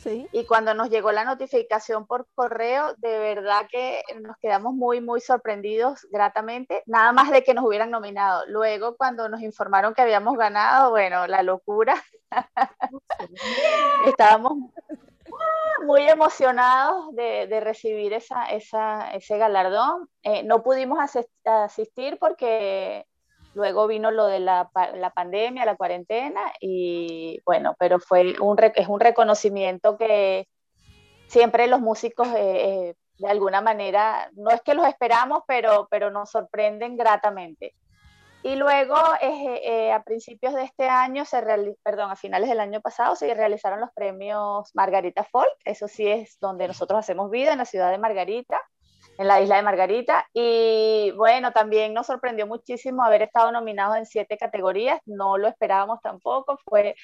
Sí, 0.05 0.27
Y 0.31 0.45
cuando 0.45 0.75
nos 0.75 0.91
llegó 0.91 1.11
la 1.11 1.25
notificación 1.25 2.05
por 2.05 2.27
correo, 2.35 2.93
de 2.97 3.17
verdad 3.17 3.67
que 3.71 4.03
nos 4.21 4.37
quedamos 4.37 4.75
muy, 4.75 5.01
muy 5.01 5.19
sorprendidos 5.19 6.07
gratamente, 6.11 6.83
nada 6.85 7.11
más 7.11 7.31
de 7.31 7.43
que 7.43 7.55
nos 7.55 7.65
hubieran 7.65 7.89
nominado. 7.89 8.43
Luego, 8.47 8.95
cuando 8.97 9.27
nos 9.29 9.41
informaron 9.41 9.95
que 9.95 10.03
habíamos 10.03 10.37
ganado, 10.37 10.91
bueno, 10.91 11.25
la 11.25 11.41
locura. 11.41 11.95
Estábamos 14.05 14.53
muy 15.87 16.07
emocionados 16.07 17.15
de, 17.15 17.47
de 17.47 17.59
recibir 17.59 18.13
esa, 18.13 18.45
esa, 18.51 19.11
ese 19.11 19.39
galardón. 19.39 20.07
Eh, 20.21 20.43
no 20.43 20.61
pudimos 20.61 20.99
asistir 21.43 22.19
porque 22.19 23.07
luego 23.55 23.87
vino 23.87 24.11
lo 24.11 24.27
de 24.27 24.39
la, 24.39 24.69
pa- 24.71 24.91
la 24.91 25.09
pandemia, 25.09 25.65
la 25.65 25.75
cuarentena, 25.75 26.41
y 26.59 27.41
bueno, 27.45 27.75
pero 27.79 27.99
fue 27.99 28.35
un, 28.39 28.57
es 28.75 28.87
un 28.87 28.99
reconocimiento 28.99 29.97
que 29.97 30.47
siempre 31.27 31.65
los 31.67 31.79
músicos 31.79 32.27
eh, 32.27 32.89
eh, 32.89 32.95
de 33.17 33.29
alguna 33.29 33.61
manera, 33.61 34.29
no 34.33 34.51
es 34.51 34.61
que 34.61 34.75
los 34.75 34.85
esperamos, 34.85 35.41
pero, 35.47 35.87
nos 36.11 36.29
sorprenden 36.29 36.97
gratamente. 36.97 37.73
Y 38.43 38.57
luego, 38.57 38.95
eh, 39.21 39.91
a 39.91 40.03
principios 40.03 40.53
de 40.53 40.63
este 40.63 40.87
año, 40.87 41.25
se 41.25 41.41
perdón, 41.81 42.11
a 42.11 42.15
finales 42.15 42.47
del 42.47 42.59
año 42.59 42.79
pasado, 42.79 43.15
se 43.15 43.33
realizaron 43.33 43.79
los 43.79 43.89
premios 43.93 44.69
Margarita 44.75 45.23
Folk. 45.23 45.49
Eso 45.63 45.87
sí 45.87 46.07
es 46.07 46.37
donde 46.39 46.67
nosotros 46.67 46.99
hacemos 46.99 47.31
vida, 47.31 47.53
en 47.53 47.57
la 47.57 47.65
ciudad 47.65 47.89
de 47.89 47.97
Margarita, 47.97 48.61
en 49.17 49.27
la 49.27 49.41
isla 49.41 49.57
de 49.57 49.63
Margarita. 49.63 50.27
Y 50.33 51.11
bueno, 51.17 51.51
también 51.51 51.93
nos 51.93 52.07
sorprendió 52.07 52.47
muchísimo 52.47 53.03
haber 53.03 53.21
estado 53.23 53.51
nominados 53.51 53.97
en 53.97 54.05
siete 54.05 54.37
categorías. 54.37 54.99
No 55.05 55.37
lo 55.37 55.47
esperábamos 55.47 56.01
tampoco. 56.01 56.59
Fue 56.65 56.95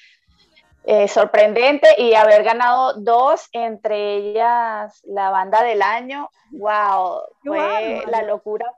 eh, 0.84 1.08
sorprendente 1.08 1.88
y 1.98 2.14
haber 2.14 2.42
ganado 2.42 2.94
dos, 2.94 3.48
entre 3.52 4.16
ellas 4.16 5.00
la 5.04 5.30
banda 5.30 5.62
del 5.62 5.80
año. 5.82 6.28
¡Wow! 6.50 7.22
¡Qué 7.42 7.48
Fue 7.48 8.02
la 8.08 8.22
locura. 8.22 8.72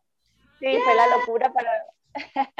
Sí, 0.60 0.78
fue 0.78 0.94
la 0.94 1.06
locura 1.16 1.52
para, 1.52 1.70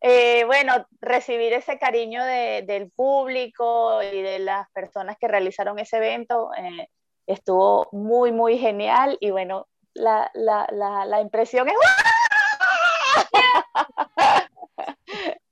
Eh, 0.00 0.44
bueno, 0.44 0.86
recibir 1.00 1.52
ese 1.52 1.78
cariño 1.78 2.24
de- 2.24 2.62
del 2.66 2.90
público 2.90 4.02
y 4.02 4.22
de 4.22 4.38
las 4.38 4.68
personas 4.70 5.16
que 5.18 5.28
realizaron 5.28 5.78
ese 5.78 5.96
evento 5.98 6.50
eh, 6.56 6.88
estuvo 7.28 7.88
muy, 7.92 8.32
muy 8.32 8.58
genial 8.58 9.16
y 9.20 9.30
bueno, 9.30 9.66
la, 9.94 10.30
la, 10.34 10.66
la, 10.72 11.04
la 11.04 11.20
impresión 11.20 11.68
es 11.68 11.74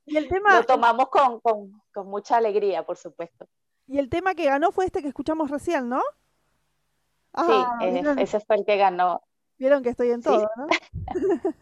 y 0.05 0.17
el 0.17 0.29
tema, 0.29 0.59
lo 0.59 0.65
tomamos 0.65 1.09
con, 1.09 1.41
con, 1.41 1.83
con 1.93 2.09
mucha 2.09 2.37
alegría, 2.37 2.85
por 2.85 2.97
supuesto. 2.97 3.47
y 3.87 3.99
el 3.99 4.09
tema 4.09 4.35
que 4.35 4.45
ganó 4.47 4.71
fue 4.73 4.85
este 4.87 5.03
que 5.03 5.09
escuchamos 5.09 5.51
recién, 5.51 5.89
¿no? 5.89 6.01
Sí, 6.01 7.45
Ah, 7.49 7.79
¿vieron, 7.81 8.19
ese 8.19 8.41
fue 8.41 8.57
el 8.57 8.65
que 8.65 8.77
ganó. 8.77 9.23
vieron 9.59 9.83
que 9.83 9.91
estoy 9.91 10.11
en 10.11 10.23
sí. 10.23 10.29
todo, 10.29 10.49
¿no? 10.57 10.67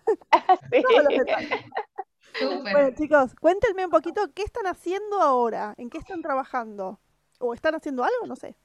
Sí. 0.71 0.83
Detalles. 1.09 1.65
Súper. 2.35 2.73
Bueno, 2.73 2.91
chicos, 2.97 3.35
cuéntenme 3.41 3.85
un 3.85 3.91
poquito 3.91 4.21
qué 4.35 4.43
están 4.43 4.67
haciendo 4.67 5.21
ahora, 5.21 5.75
en 5.77 5.89
qué 5.91 5.99
están 5.99 6.21
trabajando. 6.23 7.01
¿O 7.41 7.55
están 7.55 7.75
haciendo 7.75 8.05
algo? 8.05 8.27
No 8.27 8.37
sé. 8.37 8.57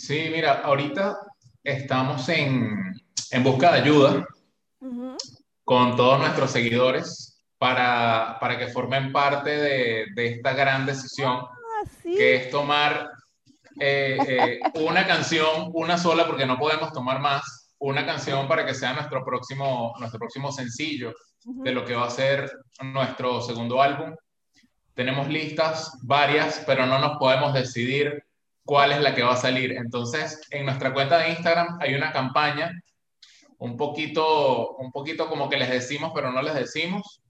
Sí, 0.00 0.28
mira, 0.32 0.62
ahorita 0.64 1.18
estamos 1.62 2.28
en, 2.30 2.94
en 3.30 3.44
busca 3.44 3.70
de 3.72 3.80
ayuda 3.80 4.26
con 5.62 5.94
todos 5.94 6.18
nuestros 6.18 6.50
seguidores 6.50 7.44
para, 7.58 8.38
para 8.40 8.58
que 8.58 8.68
formen 8.68 9.12
parte 9.12 9.50
de, 9.50 10.06
de 10.14 10.26
esta 10.26 10.54
gran 10.54 10.86
decisión 10.86 11.40
Ah, 11.40 11.88
sí. 12.02 12.14
que 12.16 12.36
es 12.36 12.50
tomar 12.50 13.10
eh, 13.78 14.18
eh, 14.26 14.60
una 14.80 15.06
canción, 15.06 15.70
una 15.74 15.96
sola, 15.98 16.26
porque 16.26 16.46
no 16.46 16.58
podemos 16.58 16.92
tomar 16.92 17.20
más, 17.20 17.74
una 17.78 18.04
canción 18.04 18.48
para 18.48 18.64
que 18.66 18.74
sea 18.74 18.92
nuestro 18.94 19.24
próximo, 19.24 19.94
nuestro 19.98 20.18
próximo 20.18 20.50
sencillo 20.50 21.14
de 21.44 21.72
lo 21.72 21.84
que 21.84 21.94
va 21.94 22.06
a 22.06 22.10
ser 22.10 22.50
nuestro 22.82 23.40
segundo 23.40 23.80
álbum. 23.80 24.14
Tenemos 24.94 25.28
listas 25.28 25.98
varias, 26.02 26.62
pero 26.66 26.84
no 26.86 26.98
nos 26.98 27.18
podemos 27.18 27.54
decidir 27.54 28.22
cuál 28.64 28.92
es 28.92 29.00
la 29.00 29.14
que 29.14 29.22
va 29.22 29.32
a 29.34 29.36
salir. 29.36 29.72
Entonces, 29.72 30.40
en 30.50 30.66
nuestra 30.66 30.92
cuenta 30.92 31.18
de 31.18 31.30
Instagram 31.30 31.78
hay 31.80 31.94
una 31.94 32.12
campaña, 32.12 32.70
un 33.58 33.76
poquito, 33.76 34.76
un 34.76 34.90
poquito 34.92 35.28
como 35.28 35.48
que 35.48 35.56
les 35.58 35.70
decimos, 35.70 36.12
pero 36.14 36.30
no 36.32 36.40
les 36.42 36.54
decimos, 36.54 37.20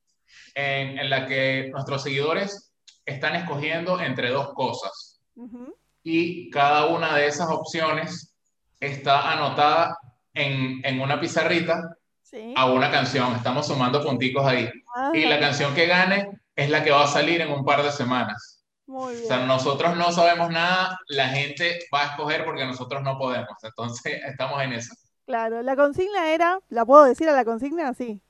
en, 0.54 0.98
en 0.98 1.10
la 1.10 1.26
que 1.26 1.68
nuestros 1.72 2.02
seguidores 2.02 2.72
están 3.04 3.34
escogiendo 3.36 4.00
entre 4.00 4.30
dos 4.30 4.52
cosas 4.54 5.20
Ujú. 5.34 5.74
y 6.02 6.50
cada 6.50 6.86
una 6.86 7.16
de 7.16 7.26
esas 7.26 7.48
opciones 7.50 8.34
está 8.78 9.32
anotada 9.32 9.96
en, 10.34 10.80
en 10.84 11.00
una 11.00 11.20
pizarrita 11.20 11.80
Sí. 12.22 12.54
a 12.56 12.66
una 12.66 12.92
canción. 12.92 13.34
Estamos 13.34 13.66
sumando 13.66 14.04
punticos 14.04 14.46
ahí. 14.46 14.70
Ah, 14.94 15.10
Y 15.12 15.24
la 15.24 15.40
canción 15.40 15.74
que 15.74 15.86
gane 15.88 16.28
es 16.54 16.70
la 16.70 16.84
que 16.84 16.92
va 16.92 17.02
a 17.02 17.08
salir 17.08 17.40
en 17.40 17.50
un 17.50 17.64
par 17.64 17.82
de 17.82 17.90
semanas. 17.90 18.49
Muy 18.90 19.14
O 19.14 19.26
sea, 19.26 19.36
bien. 19.38 19.48
nosotros 19.48 19.96
no 19.96 20.12
sabemos 20.12 20.50
nada, 20.50 20.98
la 21.08 21.28
gente 21.28 21.80
va 21.94 22.02
a 22.02 22.06
escoger 22.12 22.44
porque 22.44 22.66
nosotros 22.66 23.02
no 23.02 23.18
podemos. 23.18 23.56
Entonces, 23.62 24.20
estamos 24.26 24.62
en 24.62 24.72
eso. 24.74 24.94
Claro, 25.26 25.62
la 25.62 25.76
consigna 25.76 26.32
era, 26.34 26.60
¿la 26.68 26.84
puedo 26.84 27.04
decir 27.04 27.28
a 27.28 27.32
la 27.32 27.44
consigna? 27.44 27.94
Sí. 27.94 28.20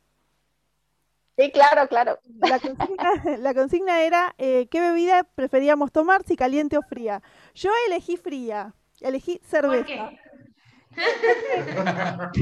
Sí, 1.37 1.51
claro, 1.53 1.89
claro. 1.89 2.19
La 2.43 2.61
consigna, 2.61 3.11
la 3.39 3.55
consigna 3.55 4.03
era 4.03 4.35
eh, 4.39 4.69
qué 4.71 4.81
bebida 4.81 5.25
preferíamos 5.25 5.91
tomar, 5.93 6.23
si 6.25 6.37
caliente 6.37 6.77
o 6.77 6.83
fría. 6.83 7.23
Yo 7.55 7.71
elegí 7.87 8.17
fría, 8.19 8.75
elegí 9.01 9.39
¿Por 9.39 9.49
cerveza. 9.49 9.87
qué? 9.87 10.21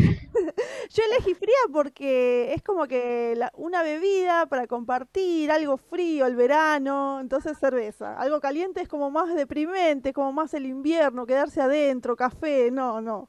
Yo 0.91 1.03
elegí 1.05 1.35
fría 1.35 1.57
porque 1.73 2.53
es 2.55 2.63
como 2.63 2.87
que 2.87 3.35
la- 3.37 3.53
una 3.55 3.83
bebida 3.83 4.47
para 4.47 4.67
compartir, 4.67 5.51
algo 5.51 5.77
frío, 5.77 6.27
el 6.27 6.37
verano, 6.37 7.19
entonces 7.21 7.59
cerveza. 7.59 8.19
Algo 8.19 8.41
caliente 8.41 8.81
es 8.81 8.89
como 8.89 9.11
más 9.11 9.35
deprimente, 9.35 10.13
como 10.13 10.33
más 10.33 10.55
el 10.55 10.67
invierno, 10.67 11.27
quedarse 11.27 11.61
adentro, 11.61 12.17
café, 12.17 12.71
no, 12.71 13.01
no. 13.01 13.29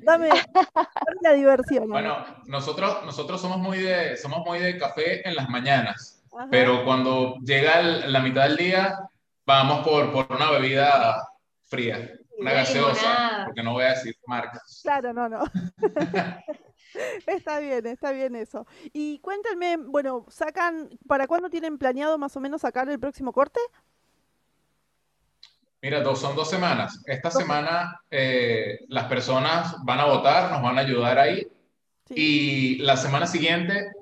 Dame, 0.00 0.28
dame 0.28 1.18
la 1.22 1.32
diversión. 1.32 1.88
Bueno, 1.88 2.16
nosotros, 2.46 3.04
nosotros 3.04 3.40
somos 3.40 3.58
muy 3.58 3.78
de, 3.78 4.16
somos 4.16 4.44
muy 4.46 4.58
de 4.60 4.78
café 4.78 5.26
en 5.28 5.34
las 5.34 5.48
mañanas, 5.48 6.22
Ajá. 6.36 6.48
pero 6.50 6.84
cuando 6.84 7.36
llega 7.42 7.80
el- 7.80 8.12
la 8.12 8.20
mitad 8.20 8.44
del 8.44 8.56
día, 8.56 8.98
vamos 9.46 9.86
por, 9.86 10.12
por 10.12 10.26
una 10.30 10.50
bebida 10.50 11.26
fría, 11.64 12.10
una 12.38 12.52
gaseosa, 12.52 13.42
porque 13.46 13.62
no 13.62 13.72
voy 13.72 13.84
a 13.84 13.90
decir 13.90 14.16
marcas. 14.26 14.80
Claro, 14.82 15.12
no, 15.12 15.28
no. 15.28 15.44
Está 17.26 17.58
bien, 17.58 17.86
está 17.86 18.12
bien 18.12 18.36
eso. 18.36 18.66
Y 18.92 19.18
cuéntenme, 19.18 19.76
bueno, 19.76 20.26
sacan, 20.28 20.88
¿para 21.08 21.26
cuándo 21.26 21.50
tienen 21.50 21.76
planeado 21.76 22.18
más 22.18 22.36
o 22.36 22.40
menos 22.40 22.60
sacar 22.60 22.88
el 22.88 23.00
próximo 23.00 23.32
corte? 23.32 23.58
Mira, 25.82 26.00
dos, 26.00 26.20
son 26.20 26.36
dos 26.36 26.48
semanas. 26.48 27.02
Esta 27.06 27.30
semana 27.30 28.00
eh, 28.10 28.78
las 28.88 29.04
personas 29.06 29.76
van 29.84 30.00
a 30.00 30.06
votar, 30.06 30.50
nos 30.52 30.62
van 30.62 30.78
a 30.78 30.82
ayudar 30.82 31.18
ahí. 31.18 31.46
Sí. 32.08 32.14
Y 32.16 32.78
la 32.78 32.96
semana 32.96 33.26
siguiente 33.26 33.92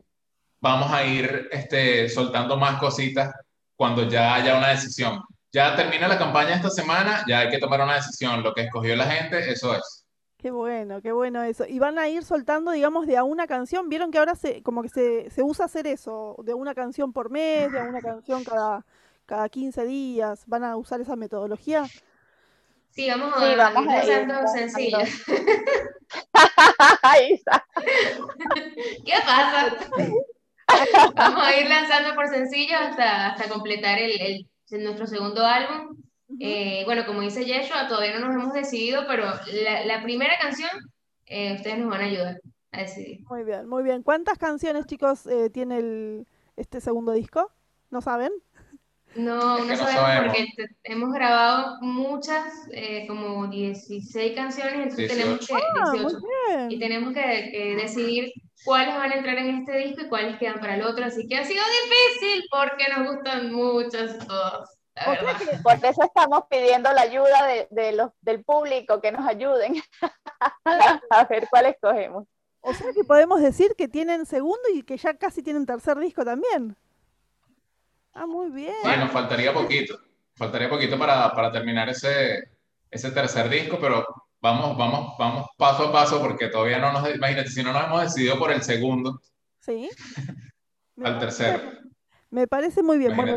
vamos 0.60 0.92
a 0.92 1.04
ir 1.04 1.48
este, 1.50 2.08
soltando 2.08 2.56
más 2.56 2.78
cositas 2.78 3.34
cuando 3.74 4.08
ya 4.08 4.34
haya 4.34 4.56
una 4.56 4.68
decisión. 4.68 5.22
Ya 5.52 5.76
termina 5.76 6.08
la 6.08 6.18
campaña 6.18 6.54
esta 6.56 6.70
semana, 6.70 7.24
ya 7.28 7.40
hay 7.40 7.48
que 7.50 7.58
tomar 7.58 7.80
una 7.82 7.94
decisión. 7.96 8.42
Lo 8.42 8.54
que 8.54 8.62
escogió 8.62 8.96
la 8.96 9.06
gente, 9.06 9.50
eso 9.50 9.74
es. 9.76 10.06
Qué 10.38 10.50
bueno, 10.50 11.00
qué 11.00 11.12
bueno 11.12 11.42
eso. 11.44 11.64
Y 11.68 11.78
van 11.78 11.98
a 11.98 12.08
ir 12.08 12.24
soltando, 12.24 12.72
digamos, 12.72 13.06
de 13.06 13.16
a 13.16 13.22
una 13.22 13.46
canción. 13.46 13.88
Vieron 13.88 14.10
que 14.10 14.18
ahora 14.18 14.34
se, 14.34 14.62
como 14.62 14.82
que 14.82 14.88
se, 14.88 15.30
se 15.30 15.42
usa 15.42 15.66
hacer 15.66 15.86
eso, 15.86 16.36
de 16.44 16.52
una 16.54 16.74
canción 16.74 17.12
por 17.12 17.30
mes, 17.30 17.70
de 17.70 17.78
a 17.78 17.84
una 17.84 18.00
canción 18.00 18.42
cada, 18.42 18.84
cada 19.24 19.48
15 19.48 19.84
días. 19.84 20.42
¿Van 20.46 20.64
a 20.64 20.76
usar 20.76 21.00
esa 21.00 21.14
metodología? 21.14 21.84
Sí, 22.90 23.08
vamos 23.08 23.34
Sí, 23.38 23.44
a 23.44 23.56
vamos 23.56 23.84
ir 23.84 23.90
a 23.90 24.04
ir 24.04 24.48
sencillos. 24.48 25.08
Ahí 27.02 27.34
está. 27.34 27.64
¿Qué 29.04 29.12
pasa? 29.24 29.76
Vamos 31.14 31.42
a 31.46 31.56
ir 31.56 31.68
lanzando 31.68 32.14
por 32.14 32.28
sencillo 32.28 32.76
hasta, 32.78 33.28
hasta 33.28 33.48
completar 33.48 33.98
el, 33.98 34.20
el- 34.20 34.51
nuestro 34.78 35.06
segundo 35.06 35.44
álbum. 35.44 35.96
Eh, 36.40 36.82
bueno, 36.86 37.04
como 37.06 37.20
dice 37.20 37.44
Yeshua, 37.44 37.88
todavía 37.88 38.18
no 38.18 38.26
nos 38.26 38.42
hemos 38.42 38.54
decidido, 38.54 39.04
pero 39.06 39.24
la, 39.24 39.84
la 39.84 40.02
primera 40.02 40.34
canción, 40.40 40.70
eh, 41.26 41.54
ustedes 41.54 41.78
nos 41.78 41.90
van 41.90 42.00
a 42.00 42.04
ayudar 42.04 42.40
a 42.72 42.80
decidir. 42.80 43.20
Muy 43.28 43.44
bien, 43.44 43.68
muy 43.68 43.82
bien. 43.82 44.02
¿Cuántas 44.02 44.38
canciones, 44.38 44.86
chicos, 44.86 45.26
eh, 45.26 45.50
tiene 45.50 45.78
el, 45.78 46.26
este 46.56 46.80
segundo 46.80 47.12
disco? 47.12 47.50
¿No 47.90 48.00
saben? 48.00 48.32
No, 49.14 49.58
Es 49.58 49.64
no 49.64 49.66
que 49.66 49.70
no 49.72 49.76
sabemos 49.76 50.02
sabemos. 50.02 50.26
porque 50.36 50.46
te- 50.56 50.92
hemos 50.92 51.12
grabado 51.12 51.78
muchas, 51.80 52.44
eh, 52.72 53.06
como 53.06 53.46
16 53.46 54.34
canciones, 54.34 54.74
entonces 54.74 55.08
tenemos 55.08 55.46
que, 55.46 55.54
Ah, 55.54 55.90
muy 55.90 55.98
18, 56.00 56.18
y 56.70 56.78
tenemos 56.78 57.12
que, 57.12 57.50
que 57.52 57.76
decidir 57.76 58.32
cuáles 58.64 58.94
van 58.94 59.12
a 59.12 59.14
entrar 59.16 59.38
en 59.38 59.58
este 59.58 59.76
disco 59.76 60.02
y 60.02 60.08
cuáles 60.08 60.38
quedan 60.38 60.60
para 60.60 60.76
el 60.76 60.82
otro, 60.82 61.04
así 61.04 61.26
que 61.26 61.36
ha 61.36 61.44
sido 61.44 61.62
difícil 61.84 62.44
porque 62.50 62.84
nos 62.96 63.14
gustan 63.14 63.52
verdad. 65.10 65.38
que, 65.38 65.56
Por 65.58 65.74
eso 65.84 66.02
estamos 66.04 66.44
pidiendo 66.50 66.92
la 66.92 67.02
ayuda 67.02 67.46
de, 67.46 67.66
de 67.70 67.92
los, 67.92 68.10
del 68.20 68.44
público 68.44 69.00
que 69.00 69.10
nos 69.12 69.26
ayuden 69.26 69.74
a 71.10 71.24
ver 71.24 71.48
cuál 71.50 71.66
escogemos. 71.66 72.26
o 72.60 72.72
sea 72.74 72.92
que 72.92 73.04
podemos 73.04 73.40
decir 73.40 73.74
que 73.76 73.88
tienen 73.88 74.26
segundo 74.26 74.62
y 74.72 74.82
que 74.82 74.96
ya 74.96 75.14
casi 75.14 75.42
tienen 75.42 75.66
tercer 75.66 75.98
disco 75.98 76.24
también. 76.24 76.76
Ah, 78.14 78.26
muy 78.26 78.50
bien. 78.50 78.74
Sí, 78.82 78.90
nos 78.98 79.10
faltaría 79.10 79.52
poquito. 79.52 79.98
Faltaría 80.34 80.68
poquito 80.68 80.98
para, 80.98 81.32
para 81.34 81.52
terminar 81.52 81.88
ese, 81.88 82.50
ese 82.90 83.10
tercer 83.10 83.48
disco, 83.48 83.78
pero 83.80 84.06
vamos, 84.40 84.76
vamos, 84.76 85.14
vamos 85.18 85.46
paso 85.56 85.88
a 85.88 85.92
paso 85.92 86.20
porque 86.20 86.48
todavía 86.48 86.78
no 86.78 86.92
nos, 86.92 87.14
imagínate, 87.14 87.48
si 87.48 87.62
no 87.62 87.72
nos 87.72 87.84
hemos 87.84 88.02
decidido 88.02 88.38
por 88.38 88.52
el 88.52 88.62
segundo, 88.62 89.20
Sí. 89.62 89.88
Al 91.02 91.18
tercero. 91.18 91.60
Me 92.30 92.46
parece 92.46 92.82
muy 92.82 92.98
bien. 92.98 93.14
Bueno, 93.16 93.36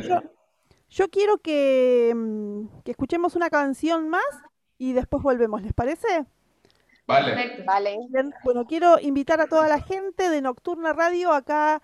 yo, 0.89 1.09
quiero 1.09 1.37
que, 1.37 2.13
mm, 2.15 2.81
que 2.83 2.91
escuchemos 2.91 3.35
una 3.35 3.49
canción 3.49 4.09
más 4.09 4.23
y 4.77 4.93
después 4.93 5.21
volvemos, 5.21 5.61
¿les 5.61 5.73
parece? 5.73 6.25
Vale. 7.05 7.33
Perfecto. 7.33 7.63
Vale. 7.65 7.97
Bueno, 8.43 8.65
quiero 8.65 8.99
invitar 8.99 9.41
a 9.41 9.47
toda 9.47 9.67
la 9.67 9.81
gente 9.81 10.29
de 10.29 10.41
Nocturna 10.41 10.93
Radio 10.93 11.33
acá 11.33 11.81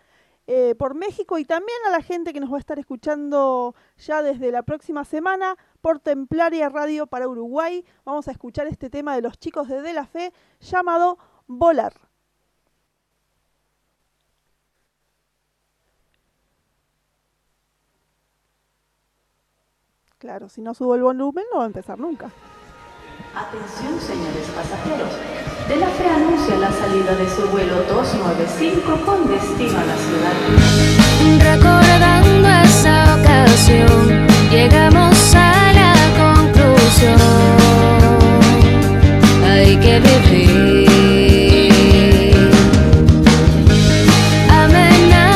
eh, 0.54 0.76
por 0.76 0.96
México 0.96 1.38
y 1.38 1.46
también 1.46 1.78
a 1.88 1.92
la 1.92 2.02
gente 2.02 2.34
que 2.34 2.42
nos 2.42 2.52
va 2.52 2.58
a 2.58 2.60
estar 2.60 2.78
escuchando 2.78 3.74
ya 3.98 4.22
desde 4.22 4.52
la 4.52 4.64
próxima 4.64 5.06
semana 5.06 5.56
por 5.80 6.02
Templaria 6.02 6.68
Radio 6.68 7.08
para 7.08 7.30
Uruguay. 7.30 7.86
Vamos 8.04 8.28
a 8.28 8.32
escuchar 8.32 8.68
este 8.68 8.90
tema 8.90 9.16
de 9.16 9.22
los 9.22 9.40
chicos 9.40 9.70
de 9.70 9.82
De 9.82 9.94
La 9.94 10.06
Fe 10.06 10.34
llamado 10.60 11.18
Volar. 11.48 11.94
Claro, 20.18 20.50
si 20.50 20.62
no 20.62 20.74
subo 20.74 20.96
el 20.96 21.02
volumen 21.04 21.46
no 21.54 21.60
va 21.60 21.64
a 21.64 21.68
empezar 21.68 21.98
nunca. 21.98 22.30
Atención, 23.34 23.96
señores 24.02 24.44
pasajeros. 24.54 25.14
De 25.70 25.78
la 25.78 25.88
Fe 25.88 26.06
anuncia 26.06 26.58
la 26.58 26.70
salida 26.70 27.16
de 27.16 27.30
su 27.34 27.48
vuelo 27.48 27.82
295 27.88 29.06
con 29.06 29.26
destino 29.30 29.80
a 29.80 29.86
la 29.86 29.96
ciudad. 29.96 30.34
Recordando 31.40 32.50
esa 32.50 33.16
ocasión, 33.16 34.28
llegamos 34.52 35.34
a 35.34 35.72
la 35.72 35.94
conclusión. 36.20 37.16
Hay 39.50 39.78
que 39.78 40.00
vivir. 40.02 40.92
Amena 44.50 45.32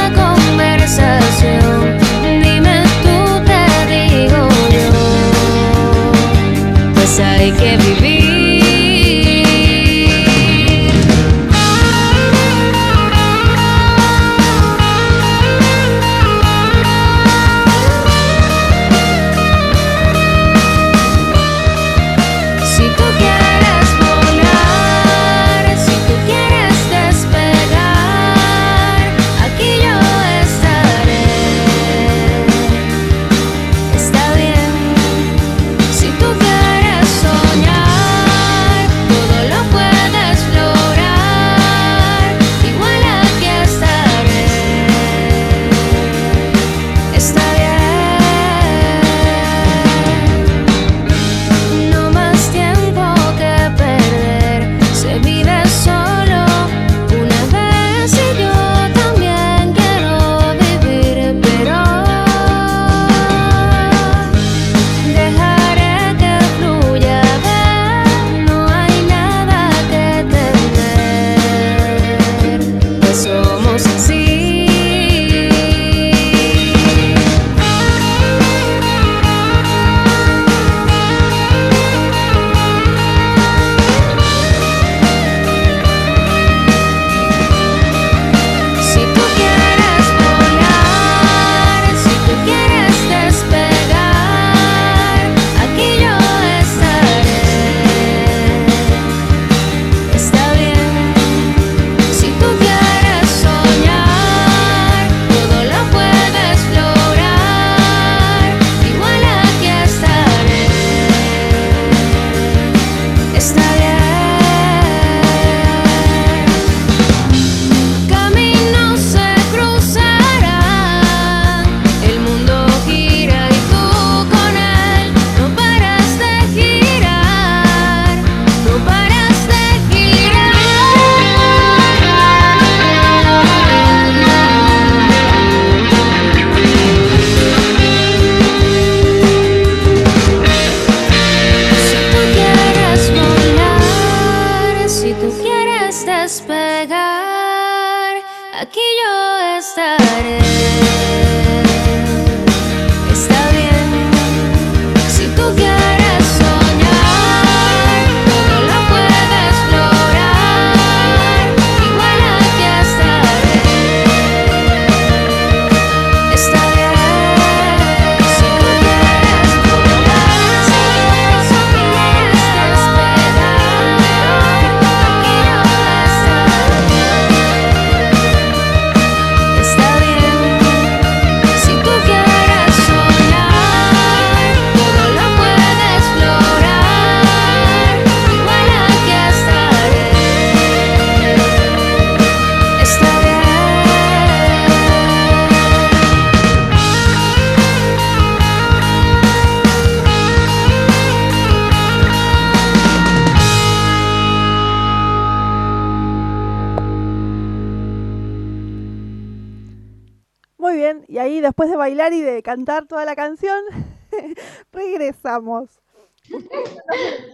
bailar 211.85 212.13
y 212.13 212.21
de 212.21 212.41
cantar 212.41 212.87
toda 212.87 213.05
la 213.05 213.15
canción, 213.15 213.63
regresamos. 214.71 215.79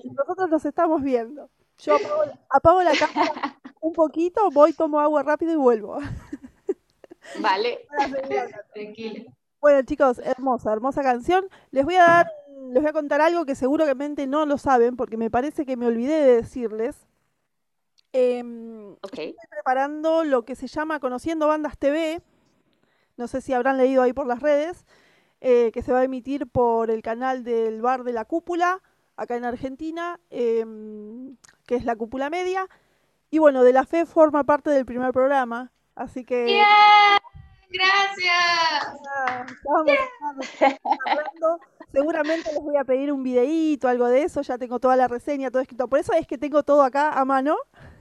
Nosotros 0.04 0.50
nos 0.50 0.66
estamos 0.66 1.02
viendo. 1.02 1.50
Yo 1.78 1.96
apago, 1.96 2.24
apago 2.50 2.84
la 2.84 2.92
cámara 2.92 3.58
un 3.80 3.94
poquito, 3.94 4.52
voy, 4.52 4.74
tomo 4.74 5.00
agua 5.00 5.24
rápido 5.24 5.54
y 5.54 5.56
vuelvo. 5.56 6.00
Vale. 7.40 7.88
Bueno, 9.62 9.84
chicos, 9.84 10.20
hermosa, 10.20 10.74
hermosa 10.74 11.02
canción. 11.02 11.48
Les 11.72 11.86
voy 11.86 11.96
a 11.96 12.04
dar, 12.04 12.32
les 12.74 12.84
voy 12.84 12.90
a 12.90 12.94
contar 12.94 13.22
algo 13.22 13.46
que 13.46 13.56
seguramente 13.56 14.28
no 14.28 14.46
lo 14.46 14.58
saben, 14.58 14.98
porque 14.98 15.16
me 15.16 15.32
parece 15.32 15.66
que 15.66 15.78
me 15.78 15.88
olvidé 15.88 16.26
de 16.26 16.36
decirles. 16.36 17.08
Ok. 18.14 19.18
estoy 19.18 19.48
preparando 19.50 20.26
lo 20.26 20.44
que 20.44 20.56
se 20.56 20.68
llama 20.68 21.00
Conociendo 21.00 21.48
Bandas 21.48 21.78
TV. 21.78 22.22
No 23.22 23.28
sé 23.28 23.40
si 23.40 23.54
habrán 23.54 23.78
leído 23.78 24.02
ahí 24.02 24.14
por 24.14 24.26
las 24.26 24.40
redes, 24.40 24.84
eh, 25.42 25.70
que 25.76 25.84
se 25.84 25.94
va 25.94 26.00
a 26.00 26.04
emitir 26.04 26.48
por 26.48 26.90
el 26.90 27.04
canal 27.04 27.44
del 27.44 27.80
Bar 27.80 28.04
de 28.04 28.14
la 28.14 28.26
Cúpula, 28.26 28.82
acá 29.16 29.36
en 29.36 29.46
Argentina, 29.46 30.20
em, 30.32 31.38
que 31.68 31.76
es 31.76 31.86
la 31.86 31.96
Cúpula 31.96 32.32
Media. 32.32 32.68
Y 33.30 33.38
bueno, 33.38 33.64
De 33.64 33.74
la 33.74 33.86
Fe 33.86 34.08
forma 34.08 34.44
parte 34.44 34.72
del 34.72 34.88
primer 34.88 35.14
programa, 35.14 35.72
así 35.94 36.26
que... 36.26 36.46
¡Bien! 36.46 36.66
¡Gracias! 37.70 39.00
Ah, 39.16 39.46
hablando. 39.78 41.60
Seguramente 41.92 42.52
les 42.54 42.64
voy 42.64 42.78
a 42.78 42.84
pedir 42.84 43.12
un 43.12 43.22
videíto, 43.22 43.88
algo 43.88 44.08
de 44.08 44.24
eso. 44.24 44.42
Ya 44.42 44.58
tengo 44.58 44.80
toda 44.80 44.96
la 44.96 45.08
reseña, 45.08 45.52
todo 45.52 45.62
escrito. 45.62 45.88
Por 45.88 46.00
eso 46.00 46.12
es 46.14 46.26
que 46.26 46.40
tengo 46.40 46.64
todo 46.64 46.82
acá 46.82 47.12
a 47.12 47.24
mano. 47.24 47.56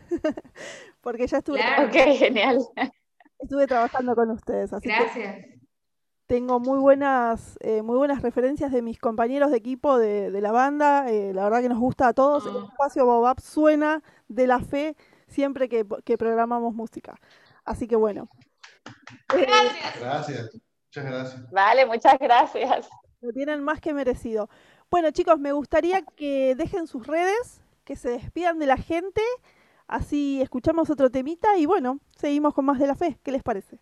Porque 1.02 1.26
ya 1.26 1.38
estuve, 1.38 1.58
Claro. 1.58 1.88
Ok, 1.88 2.16
genial. 2.16 2.66
Estuve 3.42 3.66
trabajando 3.66 4.14
con 4.14 4.30
ustedes. 4.30 4.72
Así 4.72 4.88
que 4.88 4.94
Gracias. 4.94 5.46
tengo 6.26 6.60
muy 6.60 6.78
buenas, 6.78 7.56
eh, 7.60 7.82
muy 7.82 7.96
buenas 7.96 8.22
referencias 8.22 8.70
de 8.72 8.82
mis 8.82 8.98
compañeros 8.98 9.50
de 9.50 9.56
equipo 9.58 9.98
de, 9.98 10.30
de 10.30 10.40
la 10.40 10.52
banda. 10.52 11.10
eh, 11.10 11.32
la 11.34 11.44
verdad 11.44 11.60
que 11.62 11.68
nos 11.68 11.78
gusta 11.78 12.08
a 12.08 12.12
todos. 12.14 12.46
El 12.46 12.56
Oh. 12.56 12.68
espacio 12.68 13.04
Bobab 13.06 13.40
suena 13.40 14.02
de 14.28 14.46
la 14.46 14.60
fe 14.60 14.96
siempre 15.26 15.68
que, 15.68 15.86
que 16.04 16.16
programamos 16.18 16.74
música. 16.74 17.16
Así 17.64 17.86
que 17.88 17.96
bueno. 17.96 18.28
Eh, 19.36 19.46
Gracias. 19.46 20.00
Gracias. 20.00 20.50
Muchas 20.86 21.04
gracias. 21.04 21.50
Vale, 21.50 21.86
muchas 21.86 22.18
gracias. 22.18 22.88
Lo 23.20 23.32
tienen 23.32 23.62
más 23.62 23.80
que 23.80 23.92
merecido. 23.94 24.48
Bueno, 24.90 25.10
chicos, 25.12 25.38
me 25.38 25.52
gustaría 25.52 26.02
que 26.02 26.54
dejen 26.56 26.86
sus 26.88 27.06
redes, 27.06 27.60
que 27.84 27.94
se 27.96 28.08
despidan 28.10 28.58
de 28.58 28.66
la 28.66 28.76
gente, 28.76 29.20
así 29.90 30.40
escuchamos 30.40 30.88
otro 30.88 31.10
temita 31.10 31.58
y 31.58 31.66
bueno, 31.66 32.00
seguimos 32.16 32.54
con 32.54 32.64
más 32.64 32.78
de 32.78 32.86
la 32.86 32.94
fe. 32.94 33.18
¿Qué 33.22 33.32
les 33.32 33.42
parece? 33.42 33.78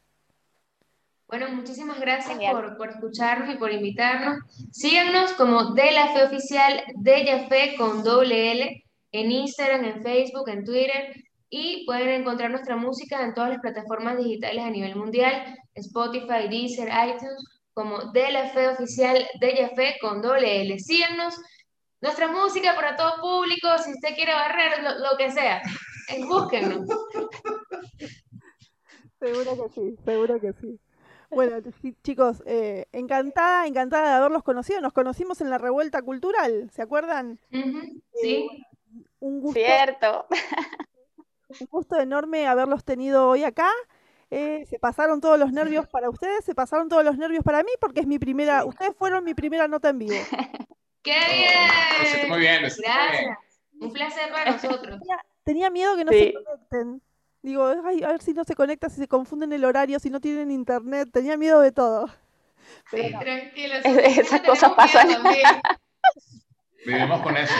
Bueno, 1.28 1.50
muchísimas 1.50 2.00
gracias 2.00 2.38
por, 2.50 2.76
por 2.78 2.88
escucharnos 2.88 3.54
y 3.54 3.58
por 3.58 3.70
invitarnos. 3.70 4.38
Síganos 4.72 5.34
como 5.34 5.74
De 5.74 5.92
La 5.92 6.08
Fe 6.14 6.24
Oficial, 6.24 6.82
De 6.96 7.24
Ya 7.26 7.48
Fe 7.48 7.76
con 7.76 8.02
doble 8.02 8.52
L, 8.52 8.84
en 9.12 9.30
Instagram, 9.30 9.84
en 9.84 10.02
Facebook, 10.02 10.48
en 10.48 10.64
Twitter, 10.64 11.14
y 11.50 11.84
pueden 11.84 12.08
encontrar 12.08 12.50
nuestra 12.50 12.76
música 12.76 13.22
en 13.22 13.34
todas 13.34 13.50
las 13.50 13.60
plataformas 13.60 14.16
digitales 14.16 14.64
a 14.64 14.70
nivel 14.70 14.96
mundial, 14.96 15.54
Spotify, 15.74 16.48
Deezer, 16.48 16.88
iTunes, 16.88 17.44
como 17.74 18.10
De 18.12 18.32
La 18.32 18.48
Fe 18.48 18.68
Oficial, 18.68 19.26
De 19.38 19.54
Ya 19.54 19.68
Fe 19.76 19.96
con 20.00 20.22
doble 20.22 20.62
L. 20.62 20.78
Síganos, 20.78 21.34
nuestra 22.00 22.28
música 22.28 22.74
para 22.74 22.96
todo 22.96 23.20
público, 23.20 23.68
si 23.84 23.90
usted 23.90 24.14
quiere 24.14 24.32
barrer, 24.32 24.82
lo, 24.82 24.98
lo 24.98 25.16
que 25.18 25.30
sea, 25.30 25.60
eh, 26.08 26.24
búsquennos. 26.24 26.88
Seguro 29.20 29.50
que 29.64 29.68
sí, 29.74 29.96
seguro 30.04 30.40
que 30.40 30.52
sí. 30.60 30.78
Bueno, 31.30 31.56
chi- 31.82 31.96
chicos, 32.04 32.42
eh, 32.46 32.86
encantada, 32.92 33.66
encantada 33.66 34.10
de 34.10 34.14
haberlos 34.16 34.42
conocido. 34.44 34.80
Nos 34.80 34.92
conocimos 34.92 35.40
en 35.40 35.50
la 35.50 35.58
revuelta 35.58 36.00
cultural, 36.02 36.70
¿se 36.72 36.82
acuerdan? 36.82 37.38
Ujú, 37.52 38.00
Sí. 38.14 38.48
Un 39.20 39.40
gusto, 39.40 39.58
Cierto. 39.60 40.26
un 41.60 41.66
gusto 41.70 41.98
enorme 41.98 42.46
haberlos 42.46 42.84
tenido 42.84 43.28
hoy 43.28 43.42
acá. 43.44 43.68
Eh, 44.30 44.64
se 44.66 44.78
pasaron 44.78 45.20
todos 45.20 45.38
los 45.38 45.52
nervios 45.52 45.88
para 45.88 46.08
ustedes, 46.10 46.44
se 46.44 46.54
pasaron 46.54 46.88
todos 46.88 47.02
los 47.04 47.16
nervios 47.18 47.42
para 47.42 47.62
mí 47.64 47.70
porque 47.80 48.00
es 48.00 48.06
mi 48.06 48.18
primera, 48.18 48.64
ustedes 48.64 48.94
fueron 48.96 49.24
mi 49.24 49.34
primera 49.34 49.66
nota 49.66 49.88
en 49.88 49.98
vivo. 49.98 50.14
¡Qué 51.02 51.18
bien! 51.32 52.28
muy 52.28 52.38
bien, 52.40 52.64
hiciste 52.64 52.82
muy 52.86 52.88
bien. 52.88 53.22
Gracias. 53.32 53.38
Un 53.80 53.92
placer 53.92 54.30
para 54.32 54.52
nosotros. 54.52 55.00
Tenía, 55.48 55.70
miedo 55.70 55.96
que 55.96 56.04
no 56.04 56.12
Sí. 56.12 56.18
se 56.18 56.44
conecten. 56.44 57.02
Digo, 57.40 57.72
"Ay, 57.84 58.02
a 58.02 58.08
ver 58.08 58.20
si 58.20 58.34
no 58.34 58.44
se 58.44 58.54
conecta, 58.54 58.90
si 58.90 58.96
se 59.00 59.08
confunden 59.08 59.52
el 59.52 59.64
horario, 59.64 59.98
si 59.98 60.10
no 60.10 60.20
tienen 60.20 60.50
internet. 60.50 61.08
Tenía 61.12 61.36
miedo 61.38 61.60
de 61.60 61.72
todo. 61.72 62.06
Pero 62.90 63.08
Sí, 63.08 63.14
tranquilo. 63.18 63.74
Es- 63.84 64.18
esas 64.18 64.42
cosas 64.42 64.72
pasan. 64.72 65.08
Vivimos 66.84 67.22
con 67.22 67.36
eso. 67.36 67.54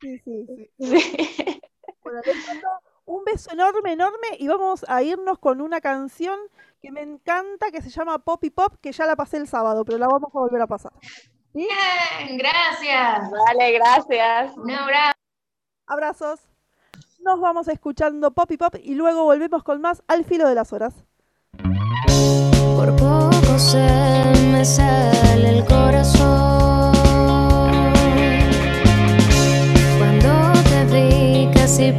Sí, 0.00 0.18
sí, 0.24 0.46
sí. 0.46 0.70
Sí. 0.80 1.60
Bueno, 2.02 2.20
les 2.26 2.46
mando 2.48 2.68
un 3.04 3.24
beso 3.24 3.52
enorme, 3.52 3.92
enorme 3.92 4.28
y 4.38 4.48
vamos 4.48 4.84
a 4.88 5.02
irnos 5.02 5.38
con 5.38 5.60
una 5.60 5.80
canción 5.80 6.38
que 6.80 6.90
me 6.90 7.02
encanta, 7.02 7.70
que 7.70 7.80
se 7.80 7.90
llama 7.90 8.18
Pop 8.18 8.42
y 8.42 8.50
Pop, 8.50 8.74
que 8.80 8.90
ya 8.90 9.06
la 9.06 9.14
pasé 9.14 9.36
el 9.36 9.46
sábado, 9.46 9.84
pero 9.84 9.98
la 9.98 10.08
vamos 10.08 10.30
a 10.34 10.38
volver 10.38 10.60
a 10.62 10.66
pasar. 10.66 10.92
¿Sí? 11.52 11.68
Bien, 12.18 12.36
gracias. 12.38 13.30
Vale, 13.30 13.72
gracias. 13.72 14.56
Un 14.56 14.70
abrazo. 14.72 15.12
Abrazos. 15.86 16.40
Nos 17.24 17.40
vamos 17.40 17.68
escuchando 17.68 18.32
Pop 18.32 18.50
y 18.50 18.56
Pop 18.56 18.74
y 18.82 18.96
luego 18.96 19.22
volvemos 19.22 19.62
con 19.62 19.80
más 19.80 20.02
al 20.08 20.24
filo 20.24 20.48
de 20.48 20.56
las 20.56 20.72
horas. 20.72 21.04
Por 22.76 22.96
poco 22.96 23.58
se 23.58 23.78
me 24.50 24.64
sale 24.64 25.58
el 25.58 25.64
corazón 25.64 26.92
cuando 29.98 30.52
te 30.64 30.84
vi 30.86 31.50
casi 31.54 31.92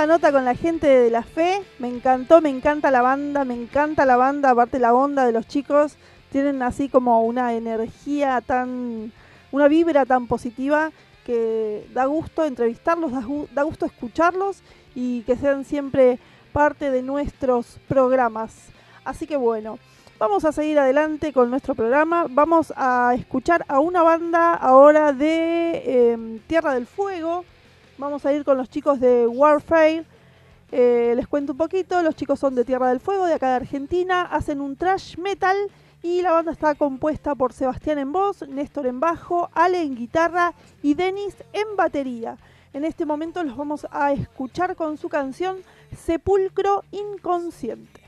hermosa 0.00 0.06
nota 0.06 0.32
con 0.32 0.44
la 0.44 0.54
gente 0.54 0.86
de 0.86 1.10
la 1.10 1.22
fe. 1.22 1.62
Me 1.78 1.88
encantó, 1.88 2.40
me 2.40 2.48
encanta 2.48 2.90
la 2.90 3.02
banda, 3.02 3.44
me 3.44 3.54
encanta 3.54 4.06
la 4.06 4.16
banda, 4.16 4.50
aparte 4.50 4.78
la 4.78 4.94
onda 4.94 5.26
de 5.26 5.32
los 5.32 5.46
chicos. 5.46 5.96
Tienen 6.30 6.62
así 6.62 6.88
como 6.88 7.22
una 7.22 7.54
energía 7.54 8.40
tan, 8.40 9.12
una 9.52 9.68
vibra 9.68 10.06
tan 10.06 10.26
positiva 10.26 10.90
que 11.26 11.86
da 11.92 12.06
gusto 12.06 12.44
entrevistarlos, 12.44 13.12
da, 13.12 13.22
da 13.52 13.62
gusto 13.62 13.84
escucharlos 13.84 14.62
y 14.94 15.22
que 15.22 15.36
sean 15.36 15.64
siempre 15.64 16.18
parte 16.52 16.90
de 16.90 17.02
nuestros 17.02 17.78
programas. 17.88 18.54
Así 19.04 19.26
que 19.26 19.36
bueno, 19.36 19.78
vamos 20.18 20.44
a 20.44 20.52
seguir 20.52 20.78
adelante 20.78 21.32
con 21.32 21.50
nuestro 21.50 21.74
programa. 21.74 22.26
Vamos 22.30 22.72
a 22.76 23.12
escuchar 23.18 23.64
a 23.68 23.80
una 23.80 24.02
banda 24.02 24.54
ahora 24.54 25.12
de 25.12 26.12
em, 26.12 26.38
Tierra 26.46 26.74
del 26.74 26.86
Fuego. 26.86 27.44
Vamos 28.00 28.24
a 28.24 28.32
ir 28.32 28.46
con 28.46 28.56
los 28.56 28.70
chicos 28.70 28.98
de 28.98 29.26
Warfare. 29.26 30.06
Eh, 30.72 31.12
les 31.14 31.28
cuento 31.28 31.52
un 31.52 31.58
poquito, 31.58 32.00
los 32.00 32.16
chicos 32.16 32.40
son 32.40 32.54
de 32.54 32.64
Tierra 32.64 32.88
del 32.88 32.98
Fuego, 32.98 33.26
de 33.26 33.34
acá 33.34 33.50
de 33.50 33.56
Argentina, 33.56 34.22
hacen 34.22 34.62
un 34.62 34.74
trash 34.74 35.18
metal 35.18 35.54
y 36.02 36.22
la 36.22 36.32
banda 36.32 36.50
está 36.50 36.74
compuesta 36.74 37.34
por 37.34 37.52
Sebastián 37.52 37.98
en 37.98 38.10
voz, 38.10 38.48
Néstor 38.48 38.86
en 38.86 39.00
bajo, 39.00 39.50
Ale 39.52 39.82
en 39.82 39.96
guitarra 39.96 40.54
y 40.82 40.94
Denis 40.94 41.36
en 41.52 41.76
batería. 41.76 42.38
En 42.72 42.86
este 42.86 43.04
momento 43.04 43.44
los 43.44 43.54
vamos 43.54 43.86
a 43.90 44.14
escuchar 44.14 44.76
con 44.76 44.96
su 44.96 45.10
canción 45.10 45.58
Sepulcro 45.94 46.84
Inconsciente. 46.92 47.99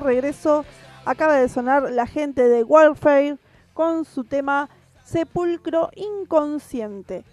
Regreso. 0.00 0.64
Acaba 1.04 1.36
de 1.36 1.48
sonar 1.48 1.90
la 1.90 2.06
gente 2.06 2.42
de 2.48 2.64
Warfare 2.64 3.38
con 3.74 4.04
su 4.04 4.24
tema 4.24 4.68
Sepulcro 5.04 5.90
Inconsciente. 5.94 7.24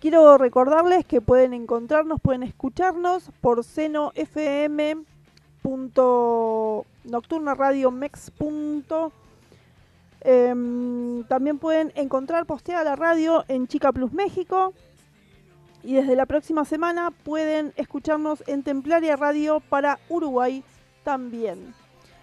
Quiero 0.00 0.38
recordarles 0.38 1.04
que 1.04 1.20
pueden 1.20 1.52
encontrarnos, 1.54 2.20
pueden 2.20 2.44
escucharnos 2.44 3.30
por 3.40 3.64
fm 3.64 5.04
Em, 10.20 11.24
también 11.24 11.58
pueden 11.58 11.92
encontrar 11.94 12.44
posteada 12.46 12.84
la 12.84 12.96
radio 12.96 13.44
en 13.48 13.66
Chica 13.68 13.92
Plus 13.92 14.12
México. 14.12 14.74
Y 15.82 15.94
desde 15.94 16.16
la 16.16 16.26
próxima 16.26 16.64
semana 16.64 17.10
pueden 17.10 17.72
escucharnos 17.76 18.42
en 18.46 18.62
Templaria 18.62 19.16
Radio 19.16 19.60
para 19.60 19.98
Uruguay 20.08 20.64
también. 21.04 21.74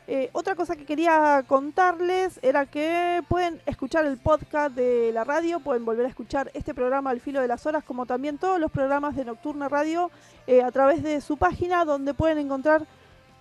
Eh, 0.08 0.30
otra 0.34 0.56
cosa 0.56 0.76
que 0.76 0.86
quería 0.86 1.44
contarles 1.48 2.40
era 2.44 2.68
que 2.68 3.24
pueden 3.28 3.60
escuchar 3.66 4.06
el 4.06 4.18
podcast 4.18 4.76
de 4.76 5.12
la 5.12 5.24
radio, 5.24 5.60
pueden 5.60 5.84
volver 5.84 6.06
a 6.06 6.10
escuchar 6.10 6.52
este 6.54 6.76
programa 6.76 7.10
al 7.10 7.20
filo 7.20 7.42
de 7.42 7.48
las 7.48 7.66
horas, 7.66 7.84
como 7.84 8.06
también 8.06 8.38
todos 8.38 8.60
los 8.60 8.72
programas 8.72 9.16
de 9.16 9.26
Nocturna 9.26 9.68
Radio, 9.68 10.12
eh, 10.46 10.62
a 10.62 10.72
través 10.72 11.02
de 11.02 11.22
su 11.22 11.38
página, 11.38 11.86
donde 11.86 12.14
pueden 12.14 12.38
encontrar 12.38 12.86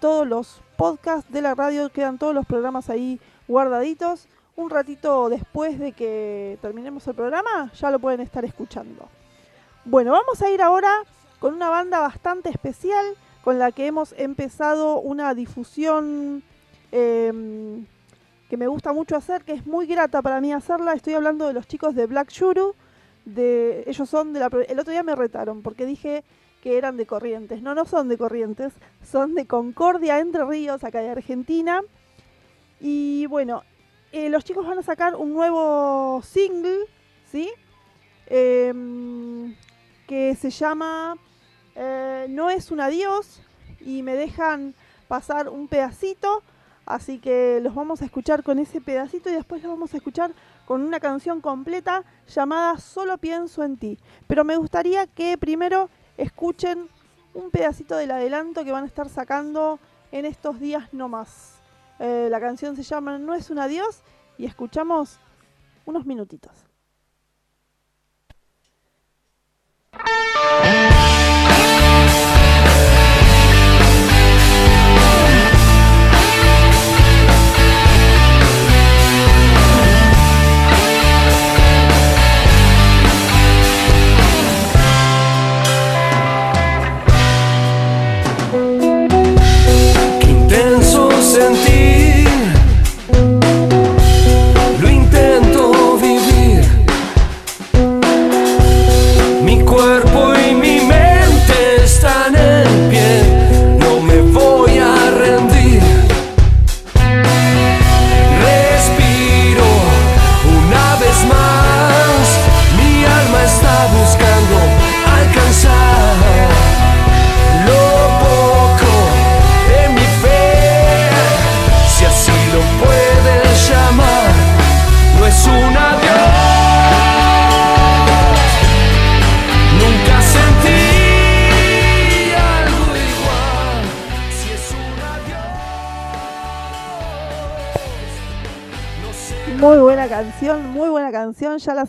todos 0.00 0.26
los 0.26 0.62
podcasts 0.76 1.30
de 1.30 1.42
la 1.42 1.54
radio, 1.54 1.90
quedan 1.90 2.18
todos 2.18 2.34
los 2.34 2.46
programas 2.46 2.88
ahí 2.88 3.20
guardaditos 3.46 4.26
un 4.56 4.70
ratito 4.70 5.28
después 5.28 5.78
de 5.78 5.92
que 5.92 6.58
terminemos 6.62 7.06
el 7.08 7.14
programa, 7.14 7.72
ya 7.74 7.90
lo 7.90 7.98
pueden 7.98 8.20
estar 8.20 8.44
escuchando. 8.44 9.08
Bueno, 9.84 10.12
vamos 10.12 10.40
a 10.42 10.50
ir 10.50 10.62
ahora 10.62 10.92
con 11.40 11.54
una 11.54 11.68
banda 11.68 12.00
bastante 12.00 12.50
especial 12.50 13.04
con 13.42 13.58
la 13.58 13.72
que 13.72 13.86
hemos 13.86 14.14
empezado 14.16 15.00
una 15.00 15.34
difusión 15.34 16.42
em, 16.94 17.86
que 18.48 18.56
me 18.56 18.68
gusta 18.68 18.92
mucho 18.92 19.16
hacer, 19.16 19.42
que 19.42 19.52
es 19.52 19.66
muy 19.66 19.86
grata 19.86 20.22
para 20.22 20.40
mí 20.40 20.52
hacerla. 20.52 20.92
Estoy 20.92 21.14
hablando 21.14 21.48
de 21.48 21.52
los 21.52 21.66
chicos 21.66 21.94
de 21.96 22.06
Black 22.06 22.30
Shuru. 22.30 22.74
De, 23.24 23.82
ellos 23.86 24.08
son 24.08 24.32
de 24.32 24.40
la... 24.40 24.50
El 24.68 24.78
otro 24.78 24.92
día 24.92 25.02
me 25.02 25.16
retaron 25.16 25.62
porque 25.62 25.86
dije 25.86 26.22
que 26.62 26.78
eran 26.78 26.96
de 26.96 27.04
Corrientes. 27.04 27.62
No, 27.62 27.74
no 27.74 27.84
son 27.84 28.08
de 28.08 28.16
Corrientes, 28.16 28.72
son 29.02 29.34
de 29.34 29.46
Concordia, 29.46 30.20
Entre 30.20 30.44
Ríos, 30.44 30.84
acá 30.84 31.00
de 31.00 31.10
Argentina. 31.10 31.82
Y 32.80 33.26
bueno, 33.26 33.64
eh, 34.12 34.28
los 34.28 34.44
chicos 34.44 34.64
van 34.64 34.78
a 34.78 34.82
sacar 34.82 35.16
un 35.16 35.32
nuevo 35.34 36.22
single, 36.22 36.78
¿sí? 37.30 37.50
Em, 38.26 39.56
que 40.06 40.36
se 40.36 40.50
llama 40.50 41.16
eh, 41.74 42.26
No 42.30 42.50
es 42.50 42.70
un 42.70 42.80
adiós 42.80 43.42
y 43.80 44.02
me 44.02 44.14
dejan 44.14 44.74
pasar 45.08 45.48
un 45.48 45.66
pedacito, 45.66 46.42
así 46.86 47.18
que 47.18 47.60
los 47.62 47.74
vamos 47.74 48.02
a 48.02 48.04
escuchar 48.04 48.42
con 48.42 48.58
ese 48.58 48.80
pedacito 48.80 49.30
y 49.30 49.32
después 49.32 49.62
los 49.62 49.72
vamos 49.72 49.94
a 49.94 49.96
escuchar 49.96 50.32
con 50.66 50.82
una 50.82 51.00
canción 51.00 51.40
completa 51.40 52.04
llamada 52.26 52.78
Solo 52.78 53.18
pienso 53.18 53.62
en 53.62 53.76
ti. 53.76 53.98
Pero 54.26 54.44
me 54.44 54.56
gustaría 54.56 55.06
que 55.06 55.38
primero 55.38 55.88
escuchen 56.16 56.88
un 57.34 57.50
pedacito 57.50 57.96
del 57.96 58.10
adelanto 58.10 58.64
que 58.64 58.72
van 58.72 58.84
a 58.84 58.86
estar 58.86 59.08
sacando 59.08 59.78
en 60.12 60.24
estos 60.24 60.60
días 60.60 60.92
no 60.92 61.08
más. 61.08 61.60
Eh, 61.98 62.28
la 62.30 62.40
canción 62.40 62.76
se 62.76 62.82
llama 62.82 63.18
No 63.18 63.34
es 63.34 63.50
un 63.50 63.58
adiós 63.58 64.02
y 64.38 64.46
escuchamos 64.46 65.18
unos 65.84 66.06
minutitos. 66.06 66.52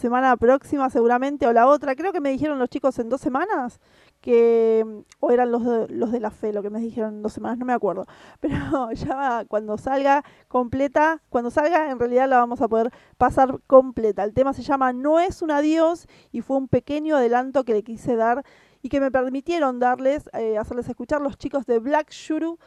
Semana 0.05 0.37
próxima 0.37 0.87
seguramente 0.91 1.47
o 1.47 1.51
la 1.51 1.65
otra. 1.65 1.95
Creo 1.95 2.13
que 2.13 2.21
me 2.21 2.29
dijeron 2.29 2.59
los 2.59 2.69
chicos 2.69 2.99
en 2.99 3.09
dos 3.09 3.21
semanas 3.21 3.79
que 4.21 4.85
o 5.19 5.31
eran 5.31 5.51
los 5.51 5.65
de, 5.65 5.87
los 5.87 6.11
de 6.11 6.19
la 6.19 6.29
fe 6.29 6.53
lo 6.53 6.61
que 6.61 6.69
me 6.69 6.79
dijeron 6.79 7.15
en 7.15 7.21
dos 7.23 7.33
semanas, 7.33 7.57
no 7.57 7.65
me 7.65 7.73
acuerdo. 7.73 8.05
Pero 8.39 8.91
ya 8.93 9.45
cuando 9.47 9.79
salga 9.79 10.23
completa, 10.47 11.23
cuando 11.29 11.49
salga 11.49 11.89
en 11.89 11.97
realidad 11.97 12.29
la 12.29 12.37
vamos 12.37 12.61
a 12.61 12.67
poder 12.67 12.91
pasar 13.17 13.59
completa. 13.65 14.23
El 14.23 14.35
tema 14.35 14.53
se 14.53 14.61
llama 14.61 14.93
No 14.93 15.19
es 15.19 15.41
un 15.41 15.49
adiós 15.49 16.05
y 16.31 16.41
fue 16.41 16.57
un 16.57 16.67
pequeño 16.67 17.15
adelanto 17.17 17.63
que 17.63 17.73
le 17.73 17.81
quise 17.81 18.15
dar 18.15 18.45
y 18.83 18.89
que 18.89 18.99
me 18.99 19.09
permitieron 19.09 19.79
darles, 19.79 20.29
eh, 20.33 20.59
hacerles 20.59 20.87
escuchar 20.87 21.19
los 21.19 21.35
chicos 21.39 21.65
de 21.65 21.79
Black 21.79 22.11
Shuru 22.11 22.59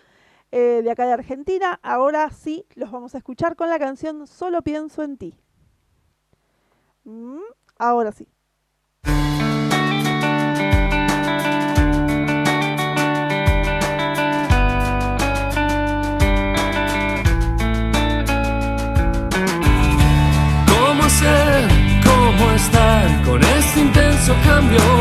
eh, 0.50 0.80
de 0.82 0.90
acá 0.90 1.06
de 1.06 1.12
Argentina. 1.12 1.78
Ahora 1.84 2.30
sí, 2.30 2.66
los 2.74 2.90
vamos 2.90 3.14
a 3.14 3.18
escuchar 3.18 3.54
con 3.54 3.70
la 3.70 3.78
canción 3.78 4.26
Solo 4.26 4.62
pienso 4.62 5.04
en 5.04 5.18
ti. 5.18 5.36
Mm, 7.08 7.40
ahora 7.78 8.12
sí. 8.12 8.26
¿Cómo 20.68 21.08
ser? 21.08 21.68
¿Cómo 22.04 22.50
estar 22.52 23.24
con 23.24 23.42
este 23.42 23.80
intenso 23.80 24.34
cambio 24.44 24.97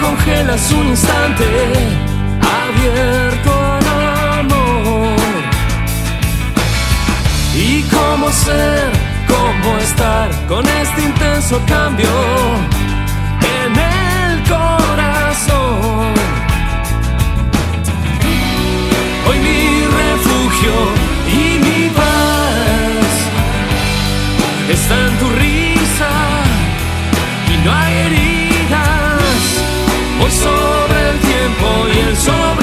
congelas 0.00 0.72
un 0.72 0.88
instante 0.88 1.44
abierto 2.64 3.50
al 3.52 4.40
amor. 4.40 5.16
¿Y 7.54 7.82
cómo 7.82 8.30
ser, 8.30 8.90
cómo 9.28 9.78
estar 9.78 10.30
con 10.46 10.66
este 10.66 11.02
intenso 11.02 11.60
cambio 11.66 12.08
en 13.58 13.72
el 13.76 14.42
corazón? 14.48 16.14
Hoy 19.28 19.38
mi 19.38 19.84
refugio 19.84 20.99
Some 32.20 32.59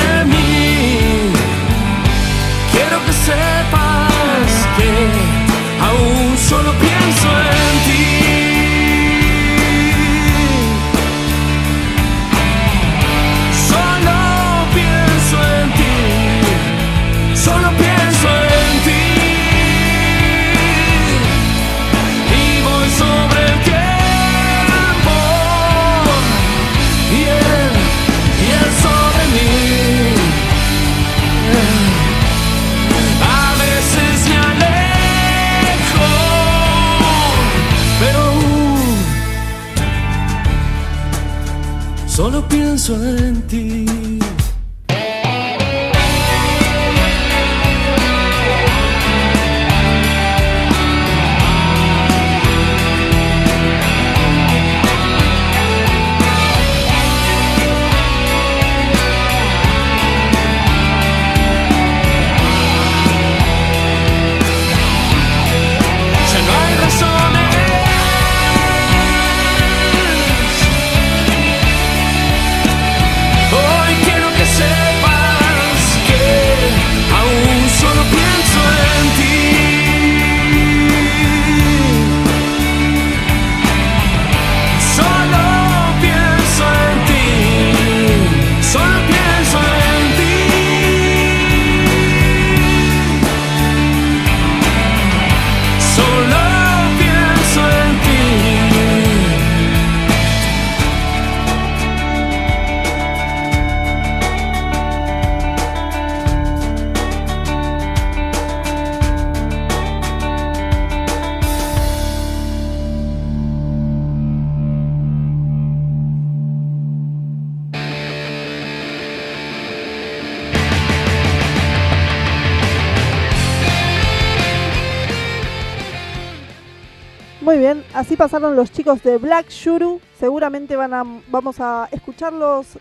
Muy 127.47 127.59
bien, 127.59 127.85
así 127.93 128.17
pasaron 128.17 128.57
los 128.57 128.73
chicos 128.73 129.01
de 129.03 129.17
Black 129.17 129.47
Shuru. 129.47 130.01
Seguramente 130.19 130.75
van 130.75 130.93
a, 130.93 131.05
vamos 131.29 131.61
a 131.61 131.87
escucharlos 131.93 132.77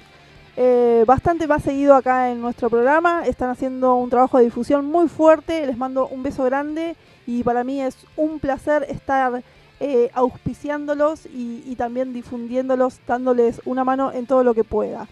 eh, 0.56 1.04
bastante 1.06 1.46
más 1.46 1.62
seguido 1.62 1.94
acá 1.94 2.32
en 2.32 2.40
nuestro 2.40 2.68
programa. 2.68 3.22
Están 3.26 3.50
haciendo 3.50 3.94
un 3.94 4.10
trabajo 4.10 4.38
de 4.38 4.44
difusión 4.46 4.84
muy 4.84 5.06
fuerte. 5.06 5.64
Les 5.68 5.76
mando 5.76 6.08
un 6.08 6.24
beso 6.24 6.42
grande 6.42 6.96
y 7.28 7.44
para 7.44 7.62
mí 7.62 7.80
es 7.80 7.96
un 8.16 8.40
placer 8.40 8.84
estar 8.88 9.40
eh, 9.78 10.10
auspiciándolos 10.14 11.26
y, 11.26 11.62
y 11.64 11.76
también 11.76 12.12
difundiéndolos, 12.12 12.98
dándoles 13.06 13.62
una 13.66 13.84
mano 13.84 14.10
en 14.10 14.26
todo 14.26 14.42
lo 14.42 14.52
que 14.52 14.64
pueda. 14.64 15.06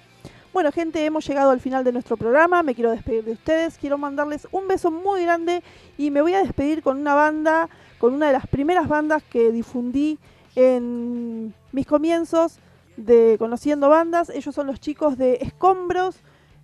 Bueno, 0.53 0.73
gente, 0.73 1.05
hemos 1.05 1.27
llegado 1.27 1.51
al 1.51 1.61
final 1.61 1.85
de 1.85 1.93
nuestro 1.93 2.17
programa. 2.17 2.65
Me 2.65 2.75
quiero 2.75 2.91
despedir 2.91 3.25
de 3.25 3.33
ustedes. 3.33 3.79
Quiero 3.79 3.99
mandarles 3.99 4.49
un 4.51 4.67
beso 4.67 4.91
muy 4.91 5.23
grande 5.23 5.63
y 5.97 6.11
me 6.11 6.23
voy 6.23 6.35
a 6.35 6.43
despedir 6.43 6.83
con 6.83 6.99
una 7.01 7.15
banda, 7.15 7.69
con 8.05 8.13
una 8.13 8.27
de 8.27 8.35
las 8.35 8.47
primeras 8.47 8.87
bandas 8.87 9.23
que 9.23 9.51
difundí 9.51 10.19
en 10.57 11.55
mis 11.73 11.87
comienzos 11.87 12.59
de 12.99 13.37
Conociendo 13.39 13.89
Bandas. 13.89 14.29
Ellos 14.29 14.55
son 14.55 14.67
los 14.67 14.79
chicos 14.79 15.17
de 15.17 15.39
Escombros. 15.41 16.17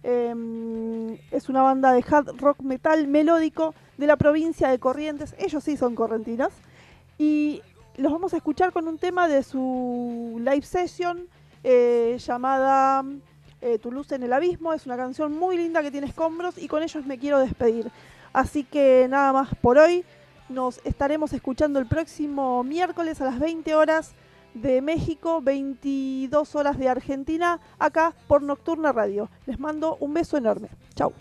Em, 0.02 1.16
es 1.30 1.48
una 1.48 1.62
banda 1.62 1.94
de 1.94 2.04
hard 2.06 2.38
rock 2.38 2.60
metal 2.60 3.06
melódico 3.06 3.74
de 3.96 4.06
la 4.06 4.18
provincia 4.18 4.68
de 4.68 4.78
Corrientes. 4.78 5.34
Ellos 5.38 5.64
sí 5.64 5.78
son 5.78 5.94
correntinos. 5.94 6.52
Y 7.16 7.62
los 7.96 8.12
vamos 8.12 8.34
a 8.34 8.36
escuchar 8.36 8.70
con 8.70 8.86
un 8.86 8.98
tema 8.98 9.26
de 9.26 9.42
su 9.42 10.36
live 10.44 10.60
session 10.60 11.26
eh, 11.64 12.18
llamada 12.20 13.02
eh, 13.62 13.78
Tu 13.78 13.90
luz 13.90 14.12
en 14.12 14.24
el 14.24 14.34
abismo. 14.34 14.74
Es 14.74 14.84
una 14.84 14.98
canción 14.98 15.32
muy 15.34 15.56
linda 15.56 15.80
que 15.80 15.90
tiene 15.90 16.06
escombros 16.06 16.58
y 16.58 16.68
con 16.68 16.82
ellos 16.82 17.06
me 17.06 17.18
quiero 17.18 17.38
despedir. 17.38 17.90
Así 18.34 18.62
que 18.62 19.06
nada 19.08 19.32
más 19.32 19.54
por 19.62 19.78
hoy. 19.78 20.04
Nos 20.50 20.80
estaremos 20.82 21.32
escuchando 21.32 21.78
el 21.78 21.86
próximo 21.86 22.64
miércoles 22.64 23.20
a 23.20 23.24
las 23.24 23.38
20 23.38 23.72
horas 23.76 24.14
de 24.52 24.82
México, 24.82 25.40
22 25.40 26.56
horas 26.56 26.76
de 26.76 26.88
Argentina, 26.88 27.60
acá 27.78 28.14
por 28.26 28.42
Nocturna 28.42 28.90
Radio. 28.90 29.30
Les 29.46 29.60
mando 29.60 29.96
un 30.00 30.12
beso 30.12 30.36
enorme. 30.36 30.68
Chau. 30.96 31.12